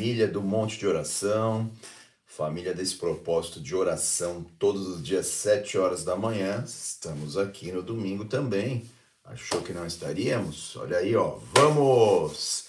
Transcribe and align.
família 0.00 0.26
do 0.26 0.40
Monte 0.40 0.78
de 0.78 0.86
Oração, 0.86 1.70
família 2.24 2.72
desse 2.72 2.96
propósito 2.96 3.60
de 3.60 3.76
oração 3.76 4.42
todos 4.58 4.86
os 4.86 5.02
dias, 5.02 5.26
7 5.26 5.76
horas 5.76 6.02
da 6.02 6.16
manhã. 6.16 6.64
Estamos 6.66 7.36
aqui 7.36 7.70
no 7.70 7.82
domingo 7.82 8.24
também. 8.24 8.88
Achou 9.22 9.60
que 9.60 9.74
não 9.74 9.84
estaríamos? 9.84 10.74
Olha 10.76 10.96
aí, 10.96 11.14
ó. 11.14 11.38
Vamos! 11.52 12.64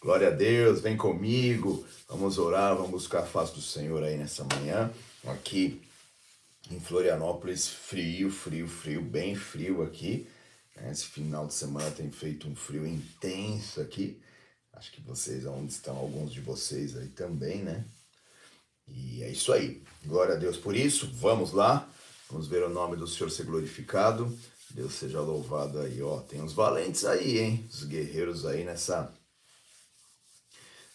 Glória 0.00 0.28
a 0.28 0.30
Deus, 0.30 0.80
vem 0.80 0.96
comigo. 0.96 1.84
Vamos 2.08 2.38
orar, 2.38 2.76
vamos 2.76 2.92
buscar 2.92 3.24
a 3.24 3.26
face 3.26 3.52
do 3.52 3.60
Senhor 3.60 4.04
aí 4.04 4.16
nessa 4.16 4.44
manhã. 4.44 4.88
Aqui 5.26 5.82
em 6.70 6.78
Florianópolis, 6.78 7.66
frio, 7.66 8.30
frio, 8.30 8.68
frio, 8.68 9.02
bem 9.02 9.34
frio 9.34 9.82
aqui. 9.82 10.28
Esse 10.88 11.06
final 11.06 11.48
de 11.48 11.54
semana 11.54 11.90
tem 11.90 12.08
feito 12.12 12.48
um 12.48 12.54
frio 12.54 12.86
intenso 12.86 13.80
aqui. 13.80 14.16
Acho 14.78 14.92
que 14.92 15.00
vocês, 15.00 15.44
onde 15.44 15.72
estão 15.72 15.96
alguns 15.96 16.32
de 16.32 16.40
vocês 16.40 16.96
aí 16.96 17.08
também, 17.08 17.62
né? 17.62 17.84
E 18.86 19.22
é 19.22 19.30
isso 19.30 19.52
aí. 19.52 19.82
Glória 20.04 20.34
a 20.34 20.38
Deus 20.38 20.56
por 20.56 20.76
isso. 20.76 21.10
Vamos 21.14 21.52
lá. 21.52 21.90
Vamos 22.30 22.46
ver 22.46 22.62
o 22.62 22.68
nome 22.68 22.96
do 22.96 23.06
Senhor 23.06 23.28
ser 23.28 23.44
glorificado. 23.44 24.32
Deus 24.70 24.94
seja 24.94 25.20
louvado 25.20 25.80
aí, 25.80 26.00
ó. 26.00 26.20
Tem 26.20 26.40
uns 26.40 26.52
valentes 26.52 27.04
aí, 27.04 27.38
hein? 27.38 27.68
Os 27.68 27.84
guerreiros 27.84 28.46
aí 28.46 28.64
nessa 28.64 29.12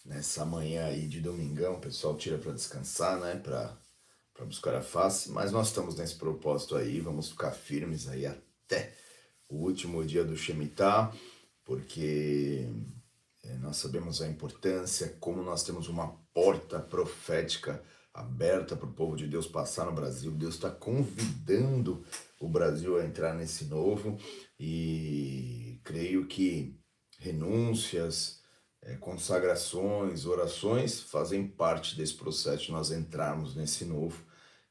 nessa 0.06 0.46
manhã 0.46 0.86
aí 0.86 1.08
de 1.08 1.20
domingão. 1.20 1.76
O 1.76 1.82
pessoal 1.82 2.16
tira 2.16 2.38
para 2.38 2.54
descansar, 2.54 3.20
né? 3.20 3.36
Para 3.36 3.78
para 4.34 4.46
buscar 4.46 4.76
a 4.76 4.82
face, 4.82 5.30
mas 5.30 5.52
nós 5.52 5.68
estamos 5.68 5.96
nesse 5.96 6.16
propósito 6.16 6.76
aí, 6.76 7.00
vamos 7.00 7.30
ficar 7.30 7.52
firmes 7.52 8.08
aí 8.08 8.26
até 8.26 8.96
o 9.48 9.58
último 9.58 10.04
dia 10.04 10.24
do 10.24 10.36
Shemitah, 10.36 11.14
porque 11.64 12.68
nós 13.74 13.80
sabemos 13.80 14.22
a 14.22 14.28
importância, 14.28 15.18
como 15.20 15.42
nós 15.42 15.64
temos 15.64 15.90
uma 15.90 16.10
porta 16.32 16.80
profética 16.80 17.84
aberta 18.14 18.76
para 18.76 18.86
o 18.86 18.94
povo 18.94 19.16
de 19.18 19.26
Deus 19.26 19.48
passar 19.48 19.88
no 19.88 19.92
Brasil. 19.92 20.30
Deus 20.30 20.54
está 20.54 20.70
convidando 20.70 22.06
o 22.40 22.48
Brasil 22.48 23.00
a 23.00 23.04
entrar 23.04 23.34
nesse 23.34 23.66
novo 23.66 24.16
e 24.60 25.82
creio 25.84 26.28
que 26.28 26.80
renúncias, 27.18 28.44
é, 28.80 28.96
consagrações, 28.98 30.28
orações 30.28 31.00
fazem 31.00 31.48
parte 31.48 31.98
desse 31.98 32.14
processo 32.14 32.66
de 32.66 32.72
nós 32.74 32.92
entrarmos 32.92 33.56
nesse 33.56 33.86
novo. 33.86 34.24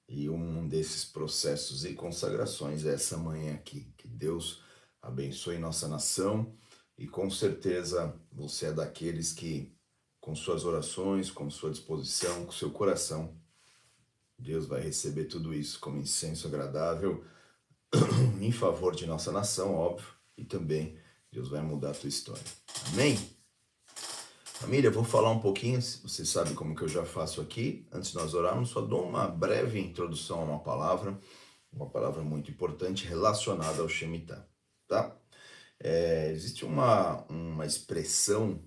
E 0.09 0.31
um 0.31 0.69
desses 0.69 1.05
processos 1.05 1.85
e 1.85 1.93
consagrações 1.95 2.87
é 2.87 2.95
essa 2.95 3.17
manhã 3.17 3.55
aqui. 3.55 3.93
Que 3.97 4.07
Deus 4.07 4.63
abençoe 5.03 5.59
nossa 5.59 5.89
nação 5.89 6.55
e 6.97 7.07
com 7.07 7.31
certeza 7.31 8.15
você 8.31 8.67
é 8.67 8.73
daqueles 8.73 9.33
que, 9.33 9.73
com 10.21 10.35
suas 10.35 10.65
orações, 10.65 11.31
com 11.31 11.51
sua 11.51 11.71
disposição, 11.71 12.47
com 12.47 12.53
seu 12.53 12.71
coração, 12.71 13.37
Deus 14.39 14.67
vai 14.67 14.81
receber 14.81 15.25
tudo 15.25 15.55
isso 15.55 15.79
como 15.79 15.99
incenso 15.99 16.47
agradável 16.47 17.25
em 18.41 18.53
favor 18.53 18.95
de 18.95 19.07
nossa 19.07 19.31
nação, 19.31 19.75
óbvio, 19.75 20.09
e 20.37 20.45
também 20.45 20.99
Deus 21.31 21.49
vai 21.49 21.61
mudar 21.63 21.91
a 21.91 21.95
tua 21.95 22.09
história. 22.09 22.43
Amém? 22.93 23.19
Família, 24.63 24.91
vou 24.91 25.03
falar 25.03 25.31
um 25.31 25.41
pouquinho, 25.41 25.81
você 25.81 26.25
sabe 26.25 26.55
como 26.55 26.77
que 26.77 26.83
eu 26.83 26.89
já 26.89 27.05
faço 27.05 27.41
aqui, 27.41 27.87
antes 27.91 28.11
de 28.13 28.17
nós 28.17 28.33
orarmos, 28.33 28.71
só 28.71 28.81
dou 28.81 29.09
uma 29.09 29.27
breve 29.27 29.81
introdução 29.81 30.41
a 30.41 30.45
uma 30.45 30.59
palavra, 30.61 31.19
uma 31.73 31.89
palavra 31.89 32.23
muito 32.23 32.51
importante 32.51 33.07
relacionada 33.07 33.83
ao 33.83 33.89
Shemitah, 33.89 34.47
tá? 34.87 35.17
É, 35.85 36.31
existe 36.31 36.65
uma, 36.65 37.25
uma 37.29 37.67
expressão 37.67 38.63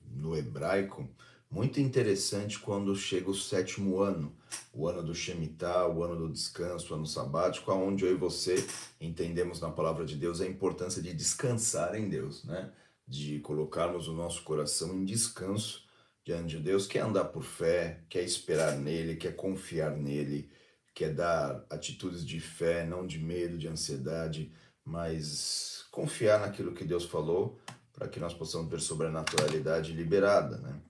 no 0.00 0.34
hebraico 0.34 1.06
muito 1.50 1.78
interessante 1.78 2.58
quando 2.58 2.96
chega 2.96 3.30
o 3.30 3.34
sétimo 3.34 4.00
ano, 4.00 4.34
o 4.72 4.88
ano 4.88 5.02
do 5.02 5.14
Shemitah, 5.14 5.86
o 5.86 6.02
ano 6.02 6.16
do 6.16 6.32
descanso, 6.32 6.92
o 6.92 6.96
ano 6.96 7.06
sabático, 7.06 7.70
onde 7.70 8.04
eu 8.04 8.12
e 8.12 8.16
você 8.16 8.56
entendemos 9.00 9.60
na 9.60 9.70
palavra 9.70 10.04
de 10.04 10.16
Deus 10.16 10.40
a 10.40 10.46
importância 10.46 11.02
de 11.02 11.12
descansar 11.12 11.94
em 11.94 12.08
Deus, 12.08 12.42
né? 12.44 12.72
De 13.06 13.38
colocarmos 13.40 14.08
o 14.08 14.14
nosso 14.14 14.42
coração 14.42 14.94
em 14.94 15.04
descanso 15.04 15.84
diante 16.24 16.56
de 16.56 16.62
Deus, 16.62 16.86
quer 16.86 17.00
andar 17.00 17.26
por 17.26 17.44
fé, 17.44 18.00
quer 18.08 18.24
esperar 18.24 18.76
nele, 18.78 19.16
quer 19.16 19.36
confiar 19.36 19.94
nele, 19.94 20.50
quer 20.94 21.12
dar 21.12 21.64
atitudes 21.68 22.24
de 22.24 22.40
fé, 22.40 22.86
não 22.86 23.06
de 23.06 23.18
medo, 23.18 23.58
de 23.58 23.68
ansiedade, 23.68 24.50
mas 24.84 25.86
confiar 25.90 26.40
naquilo 26.40 26.74
que 26.74 26.84
Deus 26.84 27.04
falou 27.04 27.58
para 27.92 28.08
que 28.08 28.20
nós 28.20 28.34
possamos 28.34 28.68
ter 28.68 28.80
sobrenaturalidade 28.80 29.92
liberada, 29.92 30.58
né? 30.58 30.80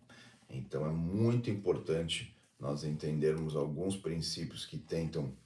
Então 0.48 0.86
é 0.86 0.90
muito 0.90 1.50
importante 1.50 2.36
nós 2.58 2.84
entendermos 2.84 3.54
alguns 3.56 3.96
princípios 3.96 4.64
que 4.64 4.78
tentam 4.78 5.36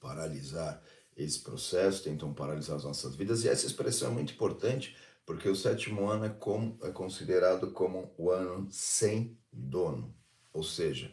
paralisar 0.00 0.82
esse 1.16 1.40
processo, 1.40 2.02
tentam 2.02 2.32
paralisar 2.32 2.76
as 2.76 2.84
nossas 2.84 3.14
vidas, 3.14 3.44
e 3.44 3.48
essa 3.48 3.66
expressão 3.66 4.10
é 4.10 4.14
muito 4.14 4.32
importante 4.32 4.96
porque 5.26 5.48
o 5.48 5.56
sétimo 5.56 6.08
ano 6.08 6.26
é, 6.26 6.28
como, 6.28 6.78
é 6.82 6.90
considerado 6.90 7.70
como 7.70 8.12
o 8.18 8.30
ano 8.30 8.66
sem 8.70 9.38
dono, 9.52 10.14
ou 10.52 10.62
seja, 10.62 11.12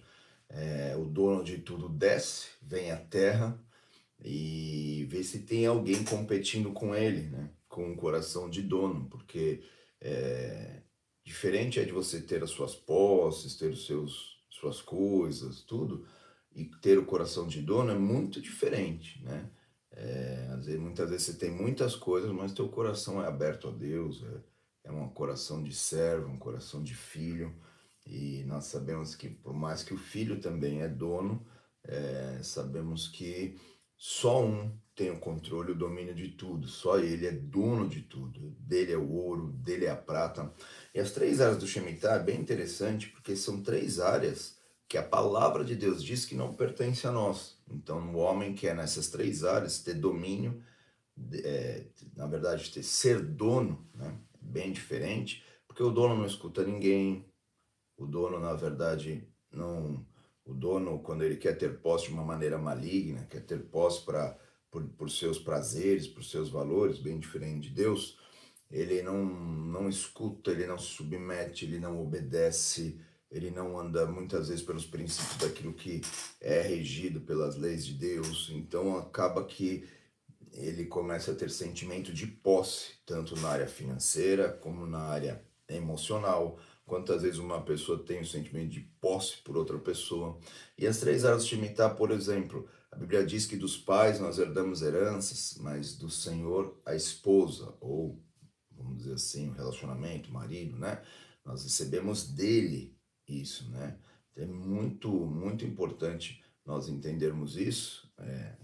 é, 0.49 0.95
o 0.97 1.05
dono 1.05 1.43
de 1.43 1.59
tudo 1.59 1.87
desce, 1.87 2.49
vem 2.61 2.91
à 2.91 2.97
terra, 2.97 3.57
e 4.23 4.90
ver 5.11 5.23
se 5.23 5.39
tem 5.39 5.65
alguém 5.65 6.03
competindo 6.05 6.71
com 6.71 6.95
ele, 6.95 7.29
né? 7.29 7.49
Com 7.67 7.91
um 7.91 7.95
coração 7.95 8.49
de 8.49 8.61
dono, 8.61 9.07
porque 9.09 9.61
é, 9.99 10.81
diferente 11.23 11.79
é 11.79 11.83
de 11.83 11.91
você 11.91 12.21
ter 12.21 12.41
as 12.41 12.49
suas 12.49 12.73
posses, 12.73 13.55
ter 13.55 13.69
os 13.69 13.85
seus 13.85 14.39
suas 14.49 14.79
coisas, 14.79 15.61
tudo, 15.63 16.05
e 16.53 16.65
ter 16.65 16.99
o 16.99 17.05
coração 17.05 17.47
de 17.47 17.63
dono 17.63 17.91
é 17.91 17.97
muito 17.97 18.39
diferente, 18.39 19.21
né? 19.23 19.49
É, 19.91 20.47
às 20.53 20.65
vezes, 20.67 20.79
muitas 20.79 21.09
vezes 21.09 21.25
você 21.25 21.33
tem 21.33 21.51
muitas 21.51 21.95
coisas, 21.95 22.31
mas 22.31 22.53
teu 22.53 22.69
coração 22.69 23.21
é 23.23 23.27
aberto 23.27 23.67
a 23.67 23.71
Deus, 23.71 24.23
é, 24.23 24.89
é 24.89 24.91
um 24.91 25.09
coração 25.09 25.63
de 25.63 25.73
servo, 25.73 26.29
um 26.29 26.37
coração 26.37 26.83
de 26.83 26.93
filho, 26.93 27.53
e 28.05 28.43
nós 28.45 28.65
sabemos 28.65 29.15
que 29.15 29.29
por 29.29 29.53
mais 29.53 29.83
que 29.83 29.93
o 29.93 29.97
filho 29.97 30.39
também 30.39 30.81
é 30.81 30.87
dono, 30.87 31.43
é, 31.83 32.39
sabemos 32.43 33.07
que 33.07 33.59
só 33.97 34.43
um 34.43 34.75
tem 34.95 35.09
o 35.09 35.19
controle, 35.19 35.71
o 35.71 35.77
domínio 35.77 36.13
de 36.13 36.29
tudo. 36.29 36.67
Só 36.67 36.99
ele 36.99 37.25
é 37.25 37.31
dono 37.31 37.87
de 37.87 38.01
tudo. 38.01 38.55
Dele 38.59 38.93
é 38.93 38.97
o 38.97 39.11
ouro, 39.11 39.47
dele 39.53 39.85
é 39.85 39.91
a 39.91 39.95
prata. 39.95 40.53
E 40.93 40.99
as 40.99 41.11
três 41.11 41.39
áreas 41.41 41.57
do 41.57 41.67
Shemitah 41.67 42.15
é 42.15 42.23
bem 42.23 42.39
interessante, 42.39 43.09
porque 43.09 43.35
são 43.35 43.61
três 43.61 43.99
áreas 43.99 44.59
que 44.87 44.97
a 44.97 45.03
palavra 45.03 45.63
de 45.63 45.75
Deus 45.75 46.03
diz 46.03 46.25
que 46.25 46.35
não 46.35 46.53
pertence 46.53 47.07
a 47.07 47.11
nós. 47.11 47.57
Então, 47.69 48.13
o 48.13 48.17
homem 48.17 48.53
quer 48.53 48.75
nessas 48.75 49.09
três 49.09 49.43
áreas 49.43 49.79
ter 49.79 49.93
domínio, 49.93 50.61
é, 51.33 51.85
na 52.15 52.27
verdade, 52.27 52.69
ter 52.71 52.83
ser 52.83 53.21
dono, 53.21 53.87
né? 53.95 54.13
bem 54.41 54.73
diferente, 54.73 55.45
porque 55.65 55.81
o 55.81 55.91
dono 55.91 56.17
não 56.17 56.25
escuta 56.25 56.63
ninguém, 56.63 57.25
o 57.95 58.05
dono, 58.05 58.37
na 58.39 58.53
verdade, 58.53 59.25
não 59.49 60.05
o 60.43 60.53
dono, 60.53 60.99
quando 60.99 61.23
ele 61.23 61.37
quer 61.37 61.57
ter 61.57 61.79
posse 61.79 62.07
de 62.07 62.13
uma 62.13 62.25
maneira 62.25 62.57
maligna, 62.57 63.25
quer 63.29 63.41
ter 63.41 63.59
posse 63.69 64.03
para 64.03 64.37
por, 64.71 64.83
por 64.97 65.11
seus 65.11 65.37
prazeres, 65.37 66.07
por 66.07 66.23
seus 66.23 66.49
valores, 66.49 66.97
bem 66.97 67.19
diferente 67.19 67.69
de 67.69 67.75
Deus, 67.75 68.17
ele 68.71 69.01
não, 69.01 69.23
não 69.23 69.89
escuta, 69.89 70.51
ele 70.51 70.65
não 70.65 70.77
se 70.77 70.87
submete, 70.87 71.65
ele 71.65 71.77
não 71.77 72.01
obedece, 72.01 72.99
ele 73.29 73.51
não 73.51 73.77
anda 73.77 74.05
muitas 74.05 74.47
vezes 74.47 74.63
pelos 74.63 74.85
princípios 74.85 75.37
daquilo 75.37 75.73
que 75.73 76.01
é 76.39 76.61
regido 76.61 77.21
pelas 77.21 77.57
leis 77.57 77.85
de 77.85 77.93
Deus. 77.93 78.49
Então 78.53 78.97
acaba 78.97 79.43
que 79.43 79.87
ele 80.53 80.85
começa 80.85 81.31
a 81.31 81.35
ter 81.35 81.51
sentimento 81.51 82.13
de 82.13 82.25
posse, 82.25 82.93
tanto 83.05 83.37
na 83.39 83.49
área 83.49 83.67
financeira 83.67 84.49
como 84.49 84.87
na 84.87 84.99
área 84.99 85.43
emocional, 85.67 86.57
Quantas 86.91 87.21
vezes 87.21 87.39
uma 87.39 87.61
pessoa 87.61 88.03
tem 88.03 88.19
o 88.19 88.25
sentimento 88.25 88.67
de 88.67 88.81
posse 88.99 89.37
por 89.37 89.55
outra 89.55 89.77
pessoa? 89.79 90.37
E 90.77 90.85
as 90.85 90.97
três 90.97 91.23
áreas 91.23 91.47
de 91.47 91.55
imitar, 91.55 91.95
por 91.95 92.11
exemplo, 92.11 92.67
a 92.91 92.97
Bíblia 92.97 93.25
diz 93.25 93.45
que 93.45 93.55
dos 93.55 93.77
pais 93.77 94.19
nós 94.19 94.37
herdamos 94.37 94.81
heranças, 94.81 95.57
mas 95.59 95.97
do 95.97 96.09
Senhor 96.09 96.79
a 96.85 96.93
esposa, 96.93 97.73
ou 97.79 98.21
vamos 98.71 98.99
dizer 98.99 99.13
assim, 99.13 99.49
o 99.49 99.53
relacionamento, 99.53 100.29
o 100.29 100.33
marido, 100.33 100.77
né? 100.77 101.01
Nós 101.45 101.63
recebemos 101.63 102.27
dele 102.27 102.95
isso, 103.27 103.69
né? 103.71 103.97
É 104.35 104.45
muito, 104.45 105.09
muito 105.09 105.65
importante 105.65 106.43
nós 106.65 106.89
entendermos 106.89 107.57
isso, 107.57 108.11
é, 108.17 108.55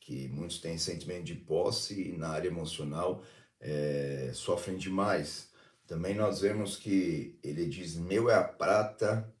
que 0.00 0.28
muitos 0.28 0.60
têm 0.60 0.78
sentimento 0.78 1.24
de 1.24 1.34
posse 1.34 2.10
e 2.10 2.16
na 2.16 2.28
área 2.28 2.48
emocional 2.48 3.24
é, 3.60 4.30
sofrem 4.34 4.76
demais. 4.76 5.50
Também 5.86 6.14
nós 6.14 6.40
vemos 6.40 6.76
que 6.76 7.38
ele 7.42 7.66
diz: 7.66 7.96
Meu 7.96 8.30
é 8.30 8.34
a 8.34 8.44
prata, 8.44 9.32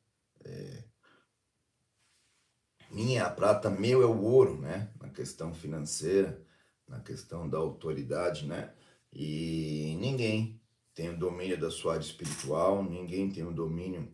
é, 0.44 0.84
minha 2.94 3.26
a 3.26 3.30
prata, 3.30 3.68
meu 3.68 4.02
é 4.02 4.06
o 4.06 4.22
ouro, 4.22 4.60
né? 4.60 4.88
Na 5.00 5.10
questão 5.10 5.52
financeira, 5.52 6.40
na 6.88 7.00
questão 7.00 7.48
da 7.48 7.58
autoridade, 7.58 8.46
né? 8.46 8.72
E 9.12 9.96
ninguém 10.00 10.60
tem 10.94 11.10
o 11.10 11.18
domínio 11.18 11.58
da 11.58 11.70
sua 11.70 11.94
área 11.94 12.04
espiritual, 12.04 12.84
ninguém 12.84 13.28
tem 13.30 13.44
o 13.44 13.52
domínio 13.52 14.08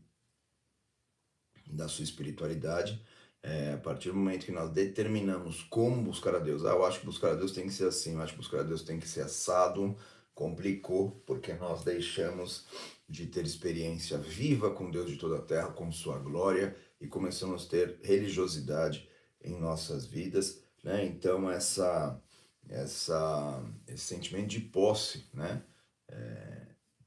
da 1.67 1.89
sua 1.89 2.05
espiritualidade. 2.05 3.05
É, 3.43 3.75
a 3.75 3.79
partir 3.79 4.11
do 4.11 4.17
momento 4.17 4.47
que 4.47 4.53
nós 4.53 4.71
determinamos 4.71 5.63
como 5.65 6.03
buscar 6.03 6.35
a 6.35 6.39
Deus, 6.39 6.65
ah, 6.65 6.71
eu 6.71 6.85
acho 6.85 7.01
que 7.01 7.07
buscar 7.07 7.33
a 7.33 7.35
Deus 7.35 7.53
tem 7.53 7.67
que 7.67 7.73
ser 7.73 7.87
assim, 7.87 8.15
eu 8.15 8.21
acho 8.21 8.33
que 8.33 8.39
buscar 8.39 8.61
a 8.61 8.65
Deus 8.65 8.83
tem 8.83 8.99
que 8.99 9.09
ser 9.09 9.23
assado, 9.23 9.97
complicou, 10.35 11.23
porque 11.27 11.53
nós 11.55 11.83
deixamos 11.83 12.67
de 13.09 13.27
ter 13.27 13.45
experiência 13.45 14.19
viva 14.19 14.71
com 14.71 14.91
Deus 14.91 15.11
de 15.11 15.17
toda 15.17 15.39
a 15.39 15.43
terra, 15.43 15.73
com 15.73 15.91
sua 15.91 16.19
glória, 16.19 16.77
e 17.01 17.07
começamos 17.07 17.65
a 17.65 17.69
ter 17.69 17.99
religiosidade 18.03 19.09
em 19.43 19.59
nossas 19.59 20.05
vidas, 20.07 20.63
né? 20.85 21.05
Então 21.05 21.51
essa 21.51 22.21
essa 22.69 23.65
esse 23.89 24.05
sentimento 24.05 24.49
de 24.49 24.61
posse, 24.61 25.25
né? 25.33 25.63
É, 26.09 26.67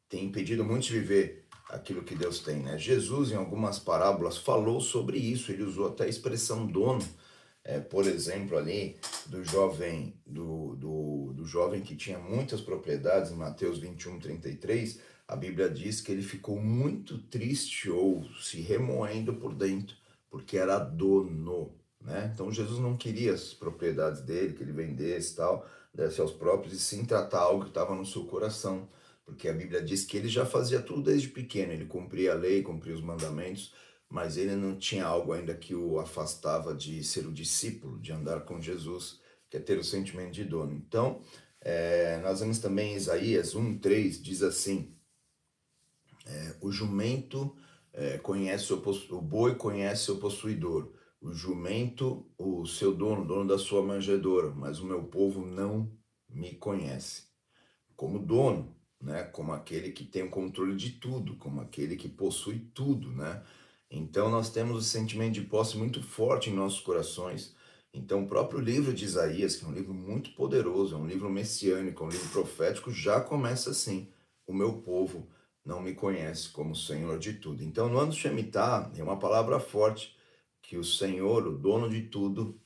tem 0.09 0.25
impedido 0.25 0.63
muitos 0.63 0.87
de 0.87 0.99
viver 0.99 1.45
aquilo 1.69 2.03
que 2.03 2.15
Deus 2.15 2.39
tem, 2.39 2.57
né? 2.57 2.77
Jesus 2.77 3.31
em 3.31 3.35
algumas 3.35 3.79
parábolas 3.79 4.37
falou 4.37 4.81
sobre 4.81 5.17
isso, 5.17 5.51
ele 5.51 5.63
usou 5.63 5.87
até 5.87 6.05
a 6.05 6.09
expressão 6.09 6.65
dono, 6.65 7.03
é, 7.63 7.79
por 7.79 8.05
exemplo 8.05 8.57
ali 8.57 8.97
do 9.27 9.43
jovem 9.43 10.19
do, 10.25 10.75
do, 10.75 11.33
do 11.33 11.45
jovem 11.45 11.81
que 11.81 11.95
tinha 11.95 12.19
muitas 12.19 12.61
propriedades 12.61 13.31
em 13.31 13.35
Mateus 13.35 13.79
21, 13.79 14.19
33, 14.19 14.99
a 15.27 15.35
Bíblia 15.35 15.69
diz 15.69 16.01
que 16.01 16.11
ele 16.11 16.21
ficou 16.21 16.59
muito 16.59 17.17
triste 17.17 17.89
ou 17.89 18.23
se 18.39 18.61
remoendo 18.61 19.33
por 19.35 19.55
dentro, 19.55 19.95
porque 20.29 20.57
era 20.57 20.77
dono, 20.79 21.73
né? 22.01 22.31
Então 22.33 22.51
Jesus 22.51 22.79
não 22.79 22.97
queria 22.97 23.33
as 23.33 23.53
propriedades 23.53 24.21
dele, 24.21 24.53
que 24.53 24.63
ele 24.63 24.73
vendesse 24.73 25.35
tal, 25.35 25.67
desse 25.93 26.19
aos 26.19 26.31
próprios, 26.31 26.73
e 26.73 26.79
sim 26.79 27.05
tratar 27.05 27.39
algo 27.39 27.63
que 27.63 27.69
estava 27.69 27.95
no 27.95 28.05
seu 28.05 28.25
coração, 28.25 28.89
porque 29.25 29.47
a 29.47 29.53
Bíblia 29.53 29.81
diz 29.81 30.03
que 30.03 30.17
ele 30.17 30.27
já 30.27 30.45
fazia 30.45 30.81
tudo 30.81 31.03
desde 31.03 31.29
pequeno, 31.29 31.71
ele 31.71 31.85
cumpria 31.85 32.33
a 32.33 32.35
lei, 32.35 32.61
cumpria 32.61 32.93
os 32.93 33.01
mandamentos, 33.01 33.73
mas 34.09 34.37
ele 34.37 34.55
não 34.55 34.77
tinha 34.77 35.05
algo 35.05 35.33
ainda 35.33 35.55
que 35.55 35.73
o 35.73 35.99
afastava 35.99 36.75
de 36.75 37.03
ser 37.03 37.25
o 37.25 37.31
discípulo, 37.31 37.99
de 37.99 38.11
andar 38.11 38.41
com 38.41 38.61
Jesus, 38.61 39.21
que 39.49 39.57
é 39.57 39.59
ter 39.59 39.77
o 39.77 39.83
sentimento 39.83 40.33
de 40.33 40.43
dono. 40.43 40.73
Então, 40.73 41.21
é, 41.61 42.19
nós 42.21 42.41
vemos 42.41 42.59
também 42.59 42.95
Isaías 42.95 43.55
1,3, 43.55 44.21
diz 44.21 44.43
assim, 44.43 44.93
é, 46.25 46.55
o 46.61 46.71
jumento 46.71 47.55
é, 47.91 48.17
conhece 48.17 48.73
o, 48.73 48.81
o 49.11 49.21
boi 49.21 49.55
conhece 49.55 50.11
o 50.11 50.17
possuidor, 50.17 50.91
o 51.21 51.31
jumento 51.31 52.25
o 52.37 52.65
seu 52.65 52.93
dono, 52.93 53.25
dono 53.25 53.47
da 53.47 53.57
sua 53.57 53.81
manjedoura, 53.83 54.51
mas 54.51 54.79
o 54.79 54.85
meu 54.85 55.03
povo 55.03 55.45
não 55.45 55.91
me 56.29 56.55
conhece. 56.55 57.23
Como 57.95 58.19
dono, 58.19 58.75
né? 58.99 59.23
Como 59.25 59.51
aquele 59.51 59.91
que 59.91 60.03
tem 60.03 60.23
o 60.23 60.29
controle 60.29 60.75
de 60.75 60.91
tudo, 60.91 61.35
como 61.35 61.61
aquele 61.61 61.95
que 61.95 62.09
possui 62.09 62.59
tudo, 62.73 63.11
né? 63.11 63.43
Então 63.91 64.29
nós 64.29 64.49
temos 64.49 64.77
o 64.77 64.81
sentimento 64.81 65.33
de 65.33 65.41
posse 65.41 65.77
muito 65.77 66.01
forte 66.01 66.49
em 66.49 66.53
nossos 66.53 66.79
corações. 66.79 67.55
Então 67.93 68.23
o 68.23 68.27
próprio 68.27 68.59
livro 68.59 68.91
de 68.91 69.05
Isaías, 69.05 69.55
que 69.55 69.65
é 69.65 69.67
um 69.67 69.73
livro 69.73 69.93
muito 69.93 70.31
poderoso, 70.31 70.95
é 70.95 70.97
um 70.97 71.05
livro 71.05 71.29
messiânico, 71.29 72.03
é 72.03 72.07
um 72.07 72.09
livro 72.09 72.29
profético, 72.29 72.91
já 72.91 73.21
começa 73.21 73.69
assim: 73.69 74.09
o 74.47 74.53
meu 74.53 74.81
povo 74.81 75.27
não 75.65 75.81
me 75.81 75.93
conhece 75.93 76.49
como 76.49 76.75
Senhor 76.75 77.17
de 77.17 77.33
tudo. 77.33 77.63
Então, 77.63 77.89
no 77.89 77.99
ano 77.99 78.11
Shemitah, 78.11 78.91
é 78.97 79.03
uma 79.03 79.17
palavra 79.17 79.59
forte 79.59 80.15
que 80.61 80.77
o 80.77 80.83
Senhor, 80.83 81.47
o 81.47 81.57
dono 81.57 81.89
de 81.89 82.03
tudo, 82.03 82.59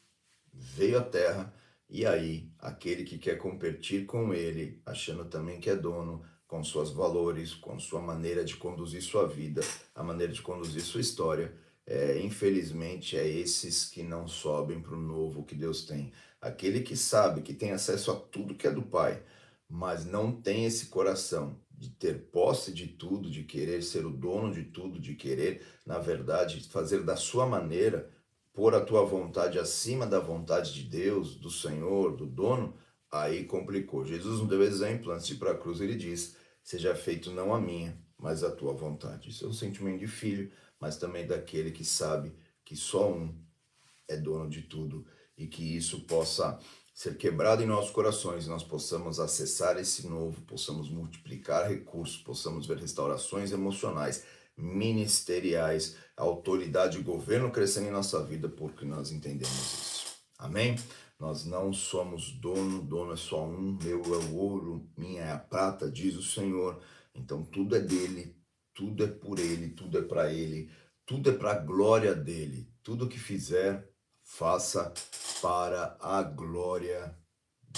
veio 0.54 0.98
à 0.98 1.04
terra 1.04 1.54
e 1.90 2.06
aí 2.06 2.52
aquele 2.60 3.04
que 3.04 3.18
quer 3.18 3.38
competir 3.38 4.06
com 4.06 4.34
ele, 4.34 4.82
achando 4.86 5.26
também 5.26 5.60
que 5.60 5.70
é 5.70 5.76
dono, 5.76 6.24
com 6.48 6.64
seus 6.64 6.92
valores, 6.92 7.54
com 7.54 7.78
sua 7.80 8.02
maneira 8.02 8.44
de 8.44 8.56
conduzir 8.56 9.02
sua 9.02 9.28
vida, 9.28 9.62
a 9.94 10.02
maneira 10.02 10.32
de 10.32 10.42
conduzir 10.42 10.82
sua 10.82 11.02
história, 11.02 11.54
é, 11.86 12.20
infelizmente 12.20 13.18
é 13.18 13.28
esses 13.28 13.86
que 13.86 14.04
não 14.04 14.28
sobem 14.28 14.82
para 14.82 14.96
o 14.96 15.02
novo 15.02 15.44
que 15.44 15.56
Deus 15.56 15.86
tem. 15.86 16.12
Aquele 16.42 16.82
que 16.82 16.96
sabe 16.96 17.42
que 17.42 17.54
tem 17.54 17.72
acesso 17.72 18.12
a 18.12 18.16
tudo 18.16 18.56
que 18.56 18.68
é 18.68 18.72
do 18.72 18.82
Pai, 18.82 19.22
mas 19.70 20.06
não 20.06 20.32
tem 20.32 20.66
esse 20.66 20.88
coração 20.88 21.58
de 21.78 21.90
ter 21.92 22.32
posse 22.32 22.74
de 22.74 22.88
tudo, 22.88 23.30
de 23.30 23.44
querer 23.44 23.84
ser 23.84 24.06
o 24.06 24.10
dono 24.10 24.52
de 24.52 24.64
tudo, 24.64 25.00
de 25.00 25.14
querer, 25.14 25.62
na 25.86 26.00
verdade, 26.00 26.68
fazer 26.70 27.04
da 27.04 27.16
sua 27.16 27.46
maneira, 27.46 28.10
pôr 28.52 28.74
a 28.74 28.82
tua 28.82 29.06
vontade 29.06 29.60
acima 29.60 30.08
da 30.08 30.20
vontade 30.20 30.74
de 30.74 30.84
Deus, 30.84 31.36
do 31.36 31.52
Senhor, 31.52 32.16
do 32.16 32.26
dono, 32.26 32.76
aí 33.12 33.46
complicou. 33.46 34.04
Jesus 34.04 34.40
não 34.40 34.48
deu 34.48 34.64
exemplo 34.64 35.12
antes 35.12 35.28
de 35.28 35.34
ir 35.34 35.38
para 35.38 35.52
a 35.52 35.58
cruz, 35.58 35.80
ele 35.80 35.96
diz: 35.96 36.36
Seja 36.64 36.96
feito 36.96 37.30
não 37.30 37.54
a 37.54 37.62
minha, 37.62 37.96
mas 38.18 38.44
a 38.44 38.50
tua 38.50 38.74
vontade. 38.74 39.30
Isso 39.30 39.46
é 39.46 39.48
um 39.48 39.54
sentimento 39.54 40.00
de 40.00 40.08
filho, 40.08 40.52
mas 40.80 40.98
também 40.98 41.28
daquele 41.28 41.72
que 41.72 41.86
sabe 41.86 42.34
que 42.66 42.76
só 42.76 43.14
um 43.14 43.34
é 44.08 44.18
dono 44.18 44.50
de 44.50 44.64
tudo 44.64 45.06
e 45.38 45.46
que 45.46 45.78
isso 45.78 46.02
possa 46.02 46.60
ser 46.98 47.16
quebrado 47.16 47.62
em 47.62 47.68
nossos 47.68 47.92
corações, 47.92 48.48
nós 48.48 48.64
possamos 48.64 49.20
acessar 49.20 49.78
esse 49.78 50.08
novo, 50.08 50.42
possamos 50.42 50.90
multiplicar 50.90 51.70
recursos, 51.70 52.18
possamos 52.18 52.66
ver 52.66 52.78
restaurações 52.78 53.52
emocionais, 53.52 54.26
ministeriais, 54.58 55.96
autoridade 56.16 56.98
e 56.98 57.04
governo 57.04 57.52
crescendo 57.52 57.90
em 57.90 57.92
nossa 57.92 58.24
vida, 58.24 58.50
porque 58.50 58.84
nós 58.84 59.12
entendemos 59.12 59.54
isso. 59.54 60.08
Amém? 60.40 60.76
Nós 61.20 61.46
não 61.46 61.72
somos 61.72 62.32
dono, 62.32 62.82
dono 62.82 63.14
é 63.14 63.16
só 63.16 63.46
um, 63.46 63.78
meu 63.80 64.02
é 64.02 64.18
o 64.18 64.36
ouro, 64.36 64.90
minha 64.98 65.22
é 65.22 65.32
a 65.32 65.38
prata, 65.38 65.92
diz 65.92 66.16
o 66.16 66.24
Senhor. 66.24 66.82
Então 67.14 67.44
tudo 67.44 67.76
é 67.76 67.80
dele, 67.80 68.36
tudo 68.74 69.04
é 69.04 69.08
por 69.08 69.38
ele, 69.38 69.70
tudo 69.70 70.00
é 70.00 70.02
para 70.02 70.34
ele, 70.34 70.72
tudo 71.06 71.30
é 71.30 71.34
para 71.34 71.52
a 71.52 71.60
glória 71.60 72.16
dele. 72.16 72.68
Tudo 72.82 73.08
que 73.08 73.20
fizer, 73.20 73.88
faça 74.28 74.94
para 75.42 75.98
a 76.02 76.22
glória 76.22 77.16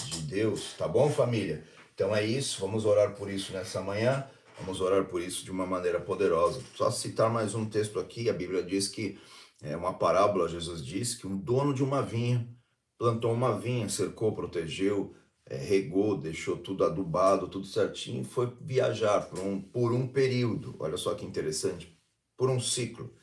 de 0.08 0.24
Deus. 0.24 0.74
Tá 0.78 0.88
bom, 0.88 1.10
família? 1.10 1.64
Então 1.94 2.14
é 2.14 2.26
isso, 2.26 2.60
vamos 2.60 2.86
orar 2.86 3.16
por 3.16 3.30
isso 3.30 3.54
nessa 3.54 3.82
manhã. 3.82 4.28
Vamos 4.60 4.82
orar 4.82 5.06
por 5.06 5.22
isso 5.22 5.46
de 5.46 5.52
uma 5.52 5.66
maneira 5.66 6.02
poderosa. 6.02 6.62
Só 6.76 6.92
citar 6.92 7.30
mais 7.30 7.56
um 7.56 7.70
texto 7.70 8.00
aqui, 8.00 8.30
a 8.30 8.34
Bíblia 8.34 8.64
diz 8.64 8.88
que 8.90 9.18
é 9.62 9.78
uma 9.78 9.94
parábola, 9.94 10.50
Jesus 10.50 10.84
diz 10.84 11.16
que 11.16 11.28
um 11.28 11.38
dono 11.38 11.74
de 11.74 11.84
uma 11.84 12.02
vinha 12.02 12.50
plantou 12.98 13.32
uma 13.32 13.58
vinha, 13.58 13.88
cercou, 13.88 14.36
protegeu, 14.36 15.16
é, 15.46 15.56
regou, 15.56 16.18
deixou 16.18 16.58
tudo 16.58 16.84
adubado, 16.84 17.48
tudo 17.48 17.66
certinho, 17.66 18.26
foi 18.26 18.54
viajar 18.60 19.22
por 19.30 19.40
um, 19.40 19.62
por 19.62 19.94
um 19.94 20.06
período. 20.06 20.76
Olha 20.80 20.98
só 20.98 21.16
que 21.16 21.26
interessante, 21.26 21.98
por 22.36 22.50
um 22.50 22.60
ciclo, 22.60 23.14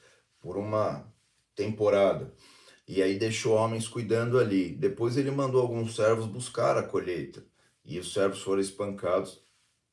por 0.41 0.57
uma 0.57 1.13
temporada 1.55 2.33
e 2.87 3.03
aí 3.03 3.19
deixou 3.19 3.55
homens 3.55 3.89
cuidando 3.89 4.39
ali. 4.39 4.71
Depois 4.75 5.17
ele 5.17 5.31
mandou 5.31 5.61
alguns 5.61 5.97
servos 5.97 6.27
buscar 6.27 6.77
a 6.77 6.83
colheita, 6.83 7.45
e 7.85 7.99
os 7.99 8.13
servos 8.13 8.43
foram 8.43 8.61
espancados 8.61 9.43